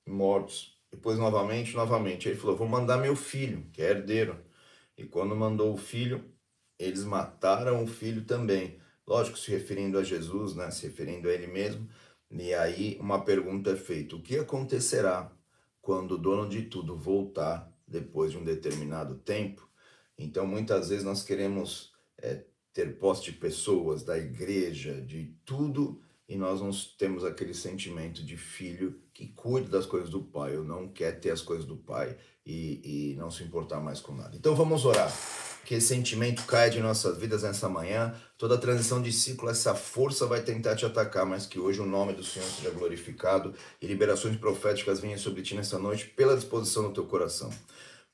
mortos. 0.05 0.77
Depois, 0.91 1.17
novamente, 1.17 1.75
novamente, 1.75 2.29
ele 2.29 2.37
falou: 2.37 2.55
Vou 2.55 2.67
mandar 2.67 2.97
meu 2.97 3.15
filho, 3.15 3.65
que 3.71 3.81
é 3.81 3.89
herdeiro. 3.89 4.37
E 4.97 5.05
quando 5.05 5.35
mandou 5.35 5.73
o 5.73 5.77
filho, 5.77 6.23
eles 6.77 7.03
mataram 7.03 7.83
o 7.83 7.87
filho 7.87 8.25
também. 8.25 8.79
Lógico, 9.07 9.37
se 9.37 9.51
referindo 9.51 9.97
a 9.97 10.03
Jesus, 10.03 10.55
né? 10.55 10.69
se 10.71 10.87
referindo 10.87 11.27
a 11.27 11.33
ele 11.33 11.47
mesmo. 11.47 11.89
E 12.29 12.53
aí, 12.53 12.97
uma 12.99 13.23
pergunta 13.23 13.71
é 13.71 13.75
feita: 13.75 14.15
O 14.15 14.21
que 14.21 14.37
acontecerá 14.37 15.31
quando 15.81 16.13
o 16.13 16.17
dono 16.17 16.47
de 16.47 16.63
tudo 16.63 16.95
voltar 16.95 17.71
depois 17.87 18.31
de 18.31 18.37
um 18.37 18.43
determinado 18.43 19.15
tempo? 19.15 19.67
Então, 20.17 20.45
muitas 20.45 20.89
vezes 20.89 21.03
nós 21.03 21.23
queremos 21.23 21.91
é, 22.21 22.43
ter 22.73 22.97
posse 22.97 23.23
de 23.23 23.33
pessoas, 23.33 24.03
da 24.03 24.17
igreja, 24.17 24.99
de 24.99 25.35
tudo, 25.45 26.01
e 26.27 26.35
nós 26.35 26.59
não 26.59 26.71
temos 26.97 27.23
aquele 27.23 27.53
sentimento 27.53 28.23
de 28.23 28.35
filho 28.35 28.99
que 29.13 29.27
cuida 29.27 29.69
das 29.69 29.85
coisas 29.85 30.09
do 30.09 30.23
pai, 30.23 30.57
ou 30.57 30.63
não 30.63 30.87
quer 30.87 31.19
ter 31.19 31.29
as 31.29 31.41
coisas 31.41 31.65
do 31.65 31.77
pai 31.77 32.17
e, 32.45 33.11
e 33.11 33.15
não 33.15 33.29
se 33.29 33.43
importar 33.43 33.79
mais 33.79 33.99
com 33.99 34.13
nada. 34.15 34.35
Então 34.35 34.55
vamos 34.55 34.85
orar. 34.85 35.11
Que 35.65 35.75
esse 35.75 35.87
sentimento 35.87 36.43
caia 36.45 36.69
de 36.69 36.81
nossas 36.81 37.17
vidas 37.17 37.43
nessa 37.43 37.69
manhã. 37.69 38.13
Toda 38.37 38.57
transição 38.57 39.01
de 39.01 39.13
ciclo, 39.13 39.49
essa 39.49 39.73
força 39.73 40.25
vai 40.25 40.41
tentar 40.41 40.75
te 40.75 40.85
atacar, 40.85 41.25
mas 41.25 41.45
que 41.45 41.57
hoje 41.57 41.79
o 41.79 41.85
nome 41.85 42.11
do 42.11 42.23
Senhor 42.23 42.45
seja 42.45 42.69
glorificado 42.71 43.53
e 43.81 43.87
liberações 43.87 44.35
proféticas 44.35 44.99
venham 44.99 45.17
sobre 45.17 45.41
ti 45.41 45.55
nessa 45.55 45.79
noite 45.79 46.07
pela 46.07 46.35
disposição 46.35 46.83
do 46.83 46.93
teu 46.93 47.05
coração. 47.05 47.49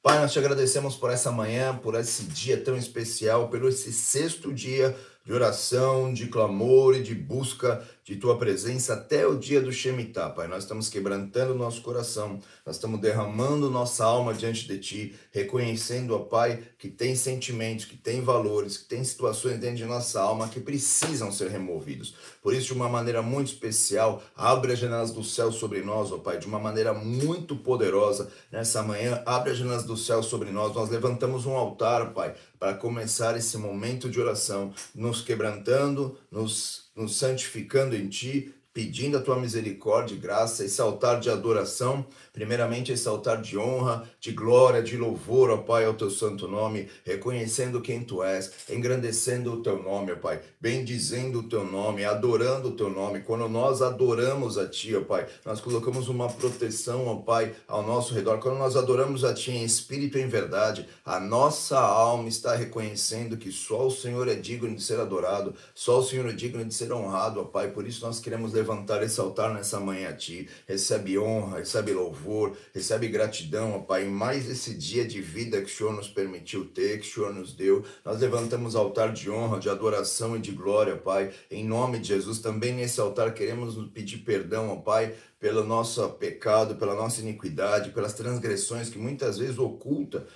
Pai, 0.02 0.18
nós 0.18 0.32
te 0.32 0.40
agradecemos 0.40 0.96
por 0.96 1.12
essa 1.12 1.30
manhã, 1.30 1.76
por 1.78 1.94
esse 1.94 2.24
dia 2.24 2.56
tão 2.64 2.78
especial, 2.78 3.50
pelo 3.50 3.68
esse 3.68 3.92
sexto 3.92 4.54
dia 4.54 4.98
de 5.26 5.34
oração, 5.34 6.14
de 6.14 6.28
clamor 6.28 6.96
e 6.96 7.04
de 7.04 7.14
busca 7.14 7.86
de 8.10 8.16
tua 8.16 8.40
presença 8.40 8.94
até 8.94 9.28
o 9.28 9.38
dia 9.38 9.62
do 9.62 9.72
Shemitah, 9.72 10.32
Pai. 10.32 10.48
Nós 10.48 10.64
estamos 10.64 10.90
quebrantando 10.90 11.54
o 11.54 11.58
nosso 11.58 11.84
coração, 11.84 12.40
nós 12.66 12.78
estamos 12.78 13.00
derramando 13.00 13.70
nossa 13.70 14.04
alma 14.04 14.34
diante 14.34 14.68
de 14.68 14.80
Ti, 14.80 15.16
reconhecendo, 15.32 16.16
ó 16.16 16.20
Pai, 16.20 16.64
que 16.80 16.90
tem 16.90 17.16
sentimentos, 17.16 17.86
que 17.86 17.96
tem 17.96 18.22
valores, 18.22 18.78
que 18.78 18.86
tem 18.86 19.04
situações 19.04 19.60
dentro 19.60 19.76
de 19.76 19.86
nossa 19.86 20.20
alma 20.20 20.50
que 20.50 20.60
precisam 20.60 21.32
ser 21.32 21.52
removidos. 21.52 22.16
Por 22.42 22.52
isso, 22.52 22.68
de 22.68 22.74
uma 22.74 22.90
maneira 22.90 23.22
muito 23.22 23.54
especial, 23.54 24.24
abre 24.36 24.74
as 24.74 24.80
janelas 24.80 25.12
do 25.12 25.24
céu 25.24 25.52
sobre 25.52 25.82
nós, 25.82 26.12
ó 26.12 26.18
Pai, 26.18 26.40
de 26.40 26.48
uma 26.48 26.58
maneira 26.60 26.96
muito 26.96 27.56
poderosa. 27.56 28.32
Nessa 28.52 28.82
manhã, 28.82 29.22
abre 29.24 29.52
as 29.52 29.58
janelas 29.60 29.84
do 29.84 29.96
céu 29.96 30.24
sobre 30.24 30.50
nós. 30.50 30.74
Nós 30.74 30.90
levantamos 30.90 31.46
um 31.46 31.54
altar, 31.54 32.12
Pai, 32.12 32.34
para 32.60 32.74
começar 32.74 33.38
esse 33.38 33.58
momento 33.58 34.10
de 34.10 34.20
oração, 34.20 34.74
nos 34.94 35.22
quebrantando, 35.22 36.20
nos, 36.30 36.90
nos 36.96 37.16
santificando 37.18 37.96
em 37.96 38.10
Ti, 38.10 38.54
pedindo 38.80 39.18
a 39.18 39.22
tua 39.22 39.38
misericórdia 39.38 40.16
e 40.16 40.18
graça, 40.18 40.64
esse 40.64 40.80
altar 40.80 41.20
de 41.20 41.30
adoração, 41.30 42.06
primeiramente 42.32 42.94
esse 42.94 43.06
altar 43.10 43.42
de 43.42 43.58
honra, 43.58 44.10
de 44.22 44.32
glória, 44.32 44.82
de 44.82 44.96
louvor, 44.96 45.50
ó 45.50 45.58
Pai, 45.58 45.84
ao 45.84 45.96
teu 45.96 46.10
santo 46.10 46.48
nome, 46.48 46.88
reconhecendo 47.04 47.82
quem 47.82 48.06
tu 48.06 48.24
és, 48.24 48.50
engrandecendo 48.70 49.52
o 49.52 49.62
teu 49.62 49.84
nome, 49.84 50.14
ó 50.14 50.16
Pai, 50.16 50.40
bendizendo 50.62 51.40
o 51.40 51.44
teu 51.44 51.66
nome, 51.66 52.06
adorando 52.06 52.70
o 52.70 52.72
teu 52.72 52.90
nome. 52.90 53.20
Quando 53.20 53.50
nós 53.50 53.82
adoramos 53.82 54.58
a 54.58 54.66
ti, 54.66 54.96
ó 54.96 55.02
Pai, 55.02 55.28
nós 55.46 55.60
colocamos 55.60 56.08
uma 56.08 56.30
proteção, 56.30 57.06
ó 57.08 57.16
Pai, 57.16 57.54
ao 57.68 57.86
nosso 57.86 58.14
redor. 58.14 58.40
Quando 58.40 58.60
nós 58.60 58.78
adoramos 58.78 59.26
a 59.26 59.34
ti 59.34 59.52
em 59.52 59.66
espírito 59.66 60.18
e 60.18 60.22
em 60.22 60.30
verdade, 60.30 60.88
a 61.04 61.20
nossa 61.20 61.78
alma 61.78 62.30
está 62.30 62.56
reconhecendo 62.56 63.36
que 63.36 63.52
só 63.52 63.88
o 63.88 63.92
Senhor 63.92 64.30
é 64.30 64.36
digno 64.36 64.74
de 64.74 64.82
ser 64.82 65.02
adorado, 65.02 65.54
só 65.76 66.00
o 66.00 66.04
Senhor 66.04 66.30
é 66.30 66.34
digno 66.34 66.64
de 66.64 66.74
ser 66.74 66.94
honrado, 66.94 67.42
ó 67.42 67.44
Pai. 67.44 67.72
Por 67.72 67.86
isso 67.86 68.06
nós 68.06 68.22
queremos 68.22 68.54
levar 68.54 68.69
levantar 68.70 69.02
esse 69.02 69.20
altar 69.20 69.54
nessa 69.54 69.80
manhã 69.80 70.10
a 70.10 70.14
Ti. 70.14 70.48
Recebe 70.68 71.18
honra, 71.18 71.60
recebe 71.60 71.92
louvor, 71.92 72.56
recebe 72.74 73.08
gratidão, 73.08 73.74
ó 73.74 73.80
Pai, 73.80 74.06
mais 74.06 74.50
esse 74.50 74.76
dia 74.76 75.06
de 75.06 75.20
vida 75.22 75.60
que 75.62 75.72
o 75.72 75.76
Senhor 75.76 75.94
nos 75.94 76.08
permitiu 76.08 76.66
ter, 76.66 77.00
que 77.00 77.08
o 77.08 77.12
Senhor 77.12 77.34
nos 77.34 77.54
deu. 77.54 77.84
Nós 78.06 78.20
levantamos 78.20 78.76
altar 78.76 79.12
de 79.12 79.30
honra, 79.30 79.60
de 79.60 79.70
adoração 79.70 80.36
e 80.36 80.40
de 80.40 80.52
glória, 80.52 80.96
Pai, 80.96 81.32
em 81.50 81.66
nome 81.66 82.00
de 82.00 82.10
Jesus. 82.10 82.40
Também 82.40 82.74
nesse 82.74 83.02
altar 83.02 83.34
queremos 83.34 83.76
pedir 83.92 84.20
perdão, 84.20 84.70
ó 84.70 84.76
Pai, 84.76 85.16
pelo 85.40 85.64
nosso 85.64 86.08
pecado, 86.12 86.76
pela 86.76 86.94
nossa 86.94 87.22
iniquidade, 87.22 87.92
pelas 87.92 88.14
transgressões 88.14 88.90
que 88.90 89.00
muitas 89.00 89.38
vezes 89.38 89.58
oculta 89.58 90.28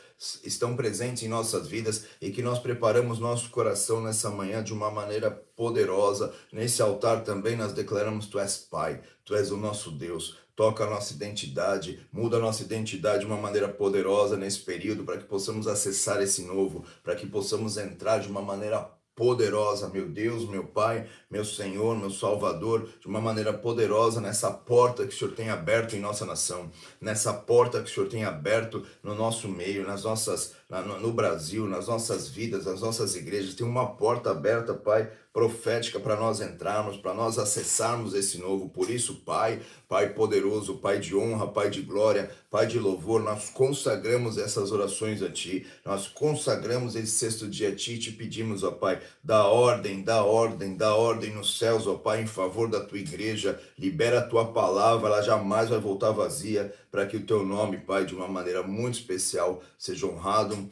estão 0.44 0.76
presentes 0.76 1.24
em 1.24 1.28
nossas 1.28 1.68
vidas 1.68 2.06
e 2.22 2.32
que 2.32 2.42
nós 2.42 2.60
preparamos 2.60 3.20
nosso 3.20 3.50
coração 3.50 4.02
nessa 4.02 4.30
manhã 4.30 4.64
de 4.64 4.74
uma 4.74 4.90
maneira 4.90 5.30
poderosa. 5.32 6.34
Nesse 6.52 6.82
altar 6.82 7.24
também 7.24 7.56
nós 7.56 7.74
declaramos: 7.74 8.28
Tu 8.28 8.40
és 8.40 8.58
Pai, 8.58 9.02
Tu 9.26 9.36
és 9.36 9.52
o 9.52 9.58
nosso 9.58 9.92
Deus. 9.92 10.38
Toca 10.56 10.84
a 10.84 10.90
nossa 10.90 11.14
identidade, 11.14 12.00
muda 12.12 12.38
a 12.38 12.40
nossa 12.40 12.62
identidade 12.62 13.22
de 13.22 13.26
uma 13.26 13.38
maneira 13.38 13.68
poderosa 13.68 14.38
nesse 14.38 14.60
período, 14.60 15.04
para 15.04 15.18
que 15.18 15.26
possamos 15.26 15.68
acessar 15.68 16.22
esse 16.22 16.44
novo, 16.44 16.86
para 17.04 17.16
que 17.16 17.26
possamos 17.26 17.76
entrar 17.76 18.20
de 18.20 18.28
uma 18.28 18.42
maneira 18.42 18.88
poderosa, 19.16 19.90
meu 19.90 20.08
Deus, 20.08 20.48
meu 20.48 20.64
Pai, 20.64 21.08
meu 21.30 21.46
Senhor, 21.46 21.98
meu 21.98 22.10
Salvador, 22.10 22.90
de 23.00 23.08
uma 23.08 23.22
maneira 23.22 23.54
poderosa 23.54 24.20
nessa 24.20 24.50
porta 24.52 25.06
que 25.06 25.14
o 25.14 25.18
Senhor 25.18 25.34
tem 25.34 25.50
aberto 25.50 25.96
em 25.96 26.00
nossa 26.00 26.26
nação, 26.26 26.72
nessa 27.00 27.34
porta 27.34 27.82
que 27.82 27.90
o 27.90 27.94
Senhor 27.94 28.10
tem 28.10 28.26
aberto 28.26 28.86
no 29.04 29.14
nosso 29.14 29.48
meio, 29.48 29.86
nas 29.86 30.04
nossas, 30.04 30.56
no 31.00 31.12
Brasil, 31.12 31.68
nas 31.68 31.88
nossas 31.88 32.28
vidas, 32.28 32.66
nas 32.66 32.82
nossas 32.82 33.16
igrejas. 33.16 33.54
Tem 33.54 33.66
uma 33.66 33.96
porta 33.96 34.32
aberta, 34.32 34.74
Pai, 34.74 35.12
profética 35.34 36.00
para 36.00 36.16
nós 36.16 36.40
entrarmos, 36.40 36.98
para 36.98 37.12
nós 37.12 37.40
acessarmos 37.40 38.14
esse 38.14 38.38
novo. 38.38 38.70
Por 38.70 38.90
isso, 38.90 39.16
Pai, 39.26 39.60
Pai 39.90 40.14
poderoso, 40.14 40.78
Pai 40.78 41.00
de 41.00 41.16
honra, 41.16 41.48
Pai 41.48 41.72
de 41.72 41.82
glória, 41.82 42.30
Pai 42.52 42.68
de 42.68 42.78
louvor, 42.78 43.22
nós 43.22 43.50
consagramos 43.50 44.38
essas 44.38 44.72
orações 44.72 45.24
a 45.24 45.30
Ti, 45.32 45.66
nós 45.84 46.08
consagramos 46.08 46.96
esse 46.96 47.12
sexto 47.12 47.48
dia 47.48 47.70
a 47.70 47.76
Ti 47.76 47.94
e 47.94 48.00
te 48.00 48.12
pedimos, 48.12 48.64
ó 48.64 48.72
Pai, 48.72 49.02
da 49.24 49.46
ordem, 49.46 50.04
da 50.04 50.24
ordem, 50.24 50.76
da 50.76 50.96
ordem 50.96 51.34
nos 51.34 51.58
céus, 51.58 51.88
ó 51.88 51.96
Pai, 51.96 52.22
em 52.22 52.28
favor 52.28 52.70
da 52.70 52.84
Tua 52.84 53.00
igreja, 53.00 53.60
libera 53.78 54.20
a 54.20 54.28
Tua 54.28 54.52
palavra, 54.52 55.08
ela 55.08 55.22
jamais 55.22 55.70
vai 55.70 55.80
voltar 55.80 56.12
vazia, 56.12 56.74
para 56.92 57.06
que 57.06 57.18
o 57.18 57.26
Teu 57.26 57.46
nome, 57.46 57.78
Pai, 57.78 58.06
de 58.06 58.16
uma 58.16 58.28
maneira 58.28 58.64
muito 58.64 58.96
especial, 58.96 59.62
seja 59.78 60.06
honrado 60.08 60.70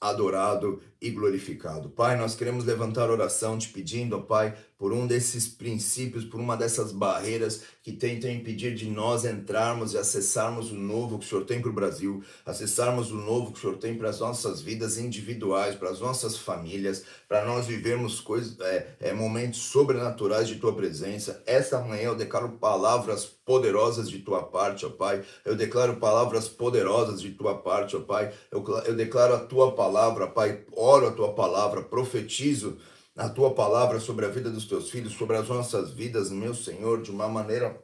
adorado 0.00 0.82
e 1.00 1.10
glorificado. 1.10 1.88
Pai, 1.88 2.16
nós 2.16 2.34
queremos 2.34 2.64
levantar 2.64 3.10
oração 3.10 3.56
te 3.56 3.70
pedindo, 3.70 4.16
ó 4.16 4.20
Pai, 4.20 4.54
por 4.84 4.92
um 4.92 5.06
desses 5.06 5.48
princípios, 5.48 6.26
por 6.26 6.38
uma 6.38 6.58
dessas 6.58 6.92
barreiras 6.92 7.62
que 7.82 7.90
tentam 7.90 8.30
impedir 8.30 8.74
de 8.74 8.84
nós 8.84 9.24
entrarmos 9.24 9.94
e 9.94 9.96
acessarmos 9.96 10.70
o 10.70 10.74
novo 10.74 11.18
que 11.18 11.24
o 11.24 11.28
Senhor 11.30 11.46
tem 11.46 11.58
para 11.58 11.70
o 11.70 11.72
Brasil, 11.72 12.22
acessarmos 12.44 13.10
o 13.10 13.14
novo 13.14 13.50
que 13.50 13.58
o 13.58 13.62
Senhor 13.62 13.78
tem 13.78 13.96
para 13.96 14.10
as 14.10 14.20
nossas 14.20 14.60
vidas 14.60 14.98
individuais, 14.98 15.74
para 15.74 15.88
as 15.88 16.00
nossas 16.00 16.36
famílias, 16.36 17.02
para 17.26 17.46
nós 17.46 17.64
vivermos 17.64 18.20
coisas, 18.20 18.60
é, 18.60 18.88
é, 19.00 19.12
momentos 19.14 19.60
sobrenaturais 19.60 20.46
de 20.46 20.56
Tua 20.56 20.74
presença. 20.74 21.42
Esta 21.46 21.80
manhã 21.80 22.08
eu 22.08 22.14
declaro 22.14 22.50
palavras 22.50 23.24
poderosas 23.24 24.10
de 24.10 24.18
Tua 24.18 24.42
parte, 24.42 24.84
ó 24.84 24.90
Pai. 24.90 25.24
Eu 25.46 25.56
declaro 25.56 25.96
palavras 25.96 26.46
poderosas 26.46 27.22
de 27.22 27.30
Tua 27.30 27.56
parte, 27.56 27.96
ó 27.96 28.00
Pai. 28.00 28.34
Eu, 28.52 28.62
eu 28.84 28.94
declaro 28.94 29.32
a 29.32 29.38
Tua 29.38 29.74
palavra, 29.74 30.26
Pai. 30.26 30.62
Oro 30.72 31.08
a 31.08 31.12
Tua 31.12 31.32
palavra, 31.32 31.80
profetizo 31.80 32.76
a 33.16 33.28
tua 33.28 33.54
palavra 33.54 34.00
sobre 34.00 34.26
a 34.26 34.28
vida 34.28 34.50
dos 34.50 34.66
teus 34.66 34.90
filhos, 34.90 35.12
sobre 35.12 35.36
as 35.36 35.48
nossas 35.48 35.92
vidas, 35.92 36.30
meu 36.30 36.54
Senhor, 36.54 37.02
de 37.02 37.10
uma 37.10 37.28
maneira 37.28 37.80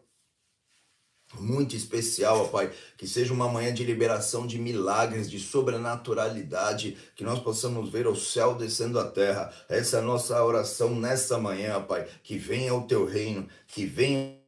muito 1.39 1.77
especial, 1.77 2.41
ó 2.41 2.49
Pai, 2.49 2.73
que 2.99 3.07
seja 3.07 3.33
uma 3.33 3.49
manhã 3.49 3.73
de 3.73 3.85
liberação 3.85 4.47
de 4.47 4.59
milagres, 4.59 5.31
de 5.31 5.39
sobrenaturalidade, 5.39 6.97
que 7.15 7.23
nós 7.23 7.39
possamos 7.39 7.91
ver 7.91 8.09
o 8.09 8.17
céu 8.17 8.57
descendo 8.57 8.99
à 8.99 9.09
terra. 9.09 9.53
Essa 9.69 9.99
é 9.99 10.01
a 10.01 10.03
nossa 10.03 10.43
oração 10.45 10.95
nessa 10.95 11.39
manhã, 11.39 11.77
ó 11.77 11.81
Pai, 11.83 12.09
que 12.25 12.37
venha 12.37 12.75
o 12.75 12.87
teu 12.87 13.07
reino, 13.07 13.49
que 13.69 13.87
venha 13.87 14.40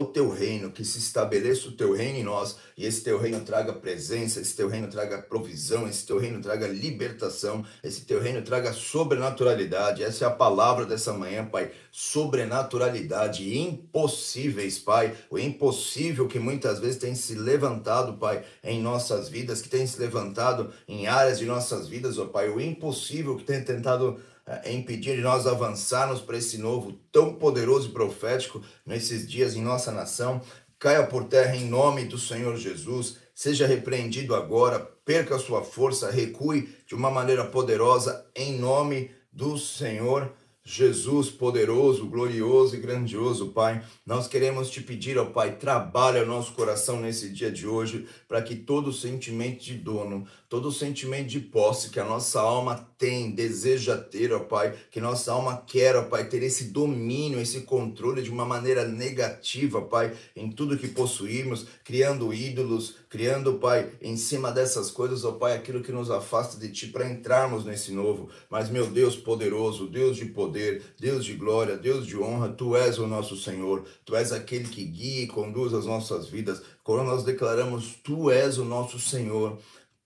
o 0.00 0.06
teu 0.06 0.30
reino, 0.30 0.70
que 0.70 0.84
se 0.84 1.00
estabeleça 1.00 1.68
o 1.68 1.72
teu 1.72 1.92
reino 1.92 2.18
em 2.18 2.22
nós, 2.22 2.56
e 2.76 2.86
esse 2.86 3.02
teu 3.02 3.18
reino 3.18 3.40
traga 3.40 3.72
presença, 3.72 4.40
esse 4.40 4.54
teu 4.54 4.68
reino 4.68 4.86
traga 4.86 5.20
provisão, 5.20 5.88
esse 5.88 6.06
teu 6.06 6.18
reino 6.18 6.40
traga 6.40 6.68
libertação, 6.68 7.64
esse 7.82 8.02
teu 8.02 8.20
reino 8.20 8.40
traga 8.42 8.72
sobrenaturalidade. 8.72 10.04
Essa 10.04 10.24
é 10.24 10.28
a 10.28 10.30
palavra 10.30 10.86
dessa 10.86 11.12
manhã, 11.12 11.44
Pai. 11.44 11.72
Sobrenaturalidade, 11.90 13.58
impossíveis, 13.58 14.78
Pai. 14.78 15.16
O 15.28 15.36
impossível 15.36 16.28
que 16.28 16.38
muitas 16.38 16.78
vezes 16.78 16.98
tem 16.98 17.16
se 17.16 17.34
levantado, 17.34 18.18
Pai, 18.18 18.44
em 18.62 18.80
nossas 18.80 19.28
vidas, 19.28 19.60
que 19.60 19.68
tem 19.68 19.84
se 19.84 19.98
levantado 19.98 20.72
em 20.86 21.08
áreas 21.08 21.40
de 21.40 21.44
nossas 21.44 21.88
vidas, 21.88 22.18
ó 22.18 22.26
Pai. 22.26 22.48
O 22.48 22.60
impossível 22.60 23.36
que 23.36 23.42
tem 23.42 23.64
tentado 23.64 24.20
é, 24.48 24.72
impedir 24.72 25.16
de 25.16 25.20
nós 25.20 25.46
avançarmos 25.46 26.22
para 26.22 26.38
esse 26.38 26.56
novo 26.56 26.92
tão 27.12 27.34
poderoso 27.34 27.88
e 27.88 27.92
profético 27.92 28.62
nesses 28.86 29.28
dias 29.28 29.54
em 29.54 29.62
nossa 29.62 29.92
nação. 29.92 30.40
Caia 30.78 31.06
por 31.06 31.24
terra 31.24 31.54
em 31.54 31.66
nome 31.66 32.04
do 32.04 32.18
Senhor 32.18 32.56
Jesus, 32.56 33.18
seja 33.34 33.66
repreendido 33.66 34.34
agora, 34.34 34.78
perca 35.04 35.38
sua 35.38 35.62
força, 35.62 36.10
recue 36.10 36.74
de 36.86 36.94
uma 36.94 37.10
maneira 37.10 37.44
poderosa 37.44 38.24
em 38.34 38.58
nome 38.58 39.10
do 39.30 39.58
Senhor 39.58 40.32
Jesus 40.70 41.30
poderoso, 41.30 42.06
glorioso 42.06 42.76
e 42.76 42.80
grandioso, 42.80 43.52
Pai, 43.52 43.82
nós 44.04 44.28
queremos 44.28 44.68
te 44.68 44.82
pedir, 44.82 45.16
ó 45.16 45.24
Pai, 45.24 45.56
trabalha 45.56 46.22
o 46.22 46.26
nosso 46.26 46.52
coração 46.52 47.00
nesse 47.00 47.30
dia 47.30 47.50
de 47.50 47.66
hoje, 47.66 48.06
para 48.28 48.42
que 48.42 48.54
todo 48.54 48.92
sentimento 48.92 49.64
de 49.64 49.74
dono, 49.74 50.26
todo 50.46 50.70
sentimento 50.70 51.28
de 51.28 51.40
posse 51.40 51.88
que 51.88 51.98
a 51.98 52.04
nossa 52.04 52.40
alma 52.40 52.86
tem, 52.98 53.30
deseja 53.30 53.96
ter, 53.96 54.32
ó 54.32 54.40
Pai, 54.40 54.74
que 54.90 55.00
nossa 55.00 55.32
alma 55.32 55.62
quer, 55.64 55.94
ó 55.94 56.02
Pai, 56.02 56.28
ter 56.28 56.42
esse 56.42 56.64
domínio, 56.64 57.40
esse 57.40 57.60
controle 57.60 58.20
de 58.20 58.30
uma 58.30 58.44
maneira 58.44 58.86
negativa, 58.86 59.80
Pai, 59.80 60.12
em 60.34 60.50
tudo 60.50 60.76
que 60.76 60.88
possuímos, 60.88 61.66
criando 61.84 62.34
ídolos, 62.34 62.96
criando, 63.08 63.54
Pai, 63.54 63.92
em 64.02 64.16
cima 64.16 64.50
dessas 64.50 64.90
coisas, 64.90 65.24
ó 65.24 65.32
Pai, 65.32 65.54
aquilo 65.54 65.82
que 65.82 65.92
nos 65.92 66.10
afasta 66.10 66.58
de 66.58 66.72
Ti 66.72 66.88
para 66.88 67.08
entrarmos 67.08 67.64
nesse 67.64 67.92
novo. 67.92 68.28
Mas, 68.50 68.68
meu 68.68 68.88
Deus 68.88 69.14
poderoso, 69.14 69.86
Deus 69.86 70.16
de 70.16 70.26
poder, 70.26 70.82
Deus 70.98 71.24
de 71.24 71.34
glória, 71.34 71.76
Deus 71.76 72.04
de 72.04 72.18
honra, 72.18 72.48
tu 72.48 72.76
és 72.76 72.98
o 72.98 73.06
nosso 73.06 73.36
Senhor, 73.36 73.84
tu 74.04 74.16
és 74.16 74.32
aquele 74.32 74.68
que 74.68 74.84
guia 74.84 75.22
e 75.22 75.28
conduz 75.28 75.72
as 75.72 75.86
nossas 75.86 76.26
vidas. 76.26 76.60
Quando 76.82 77.04
nós 77.04 77.22
declaramos, 77.22 77.94
tu 78.02 78.28
és 78.28 78.58
o 78.58 78.64
nosso 78.64 78.98
Senhor, 78.98 79.56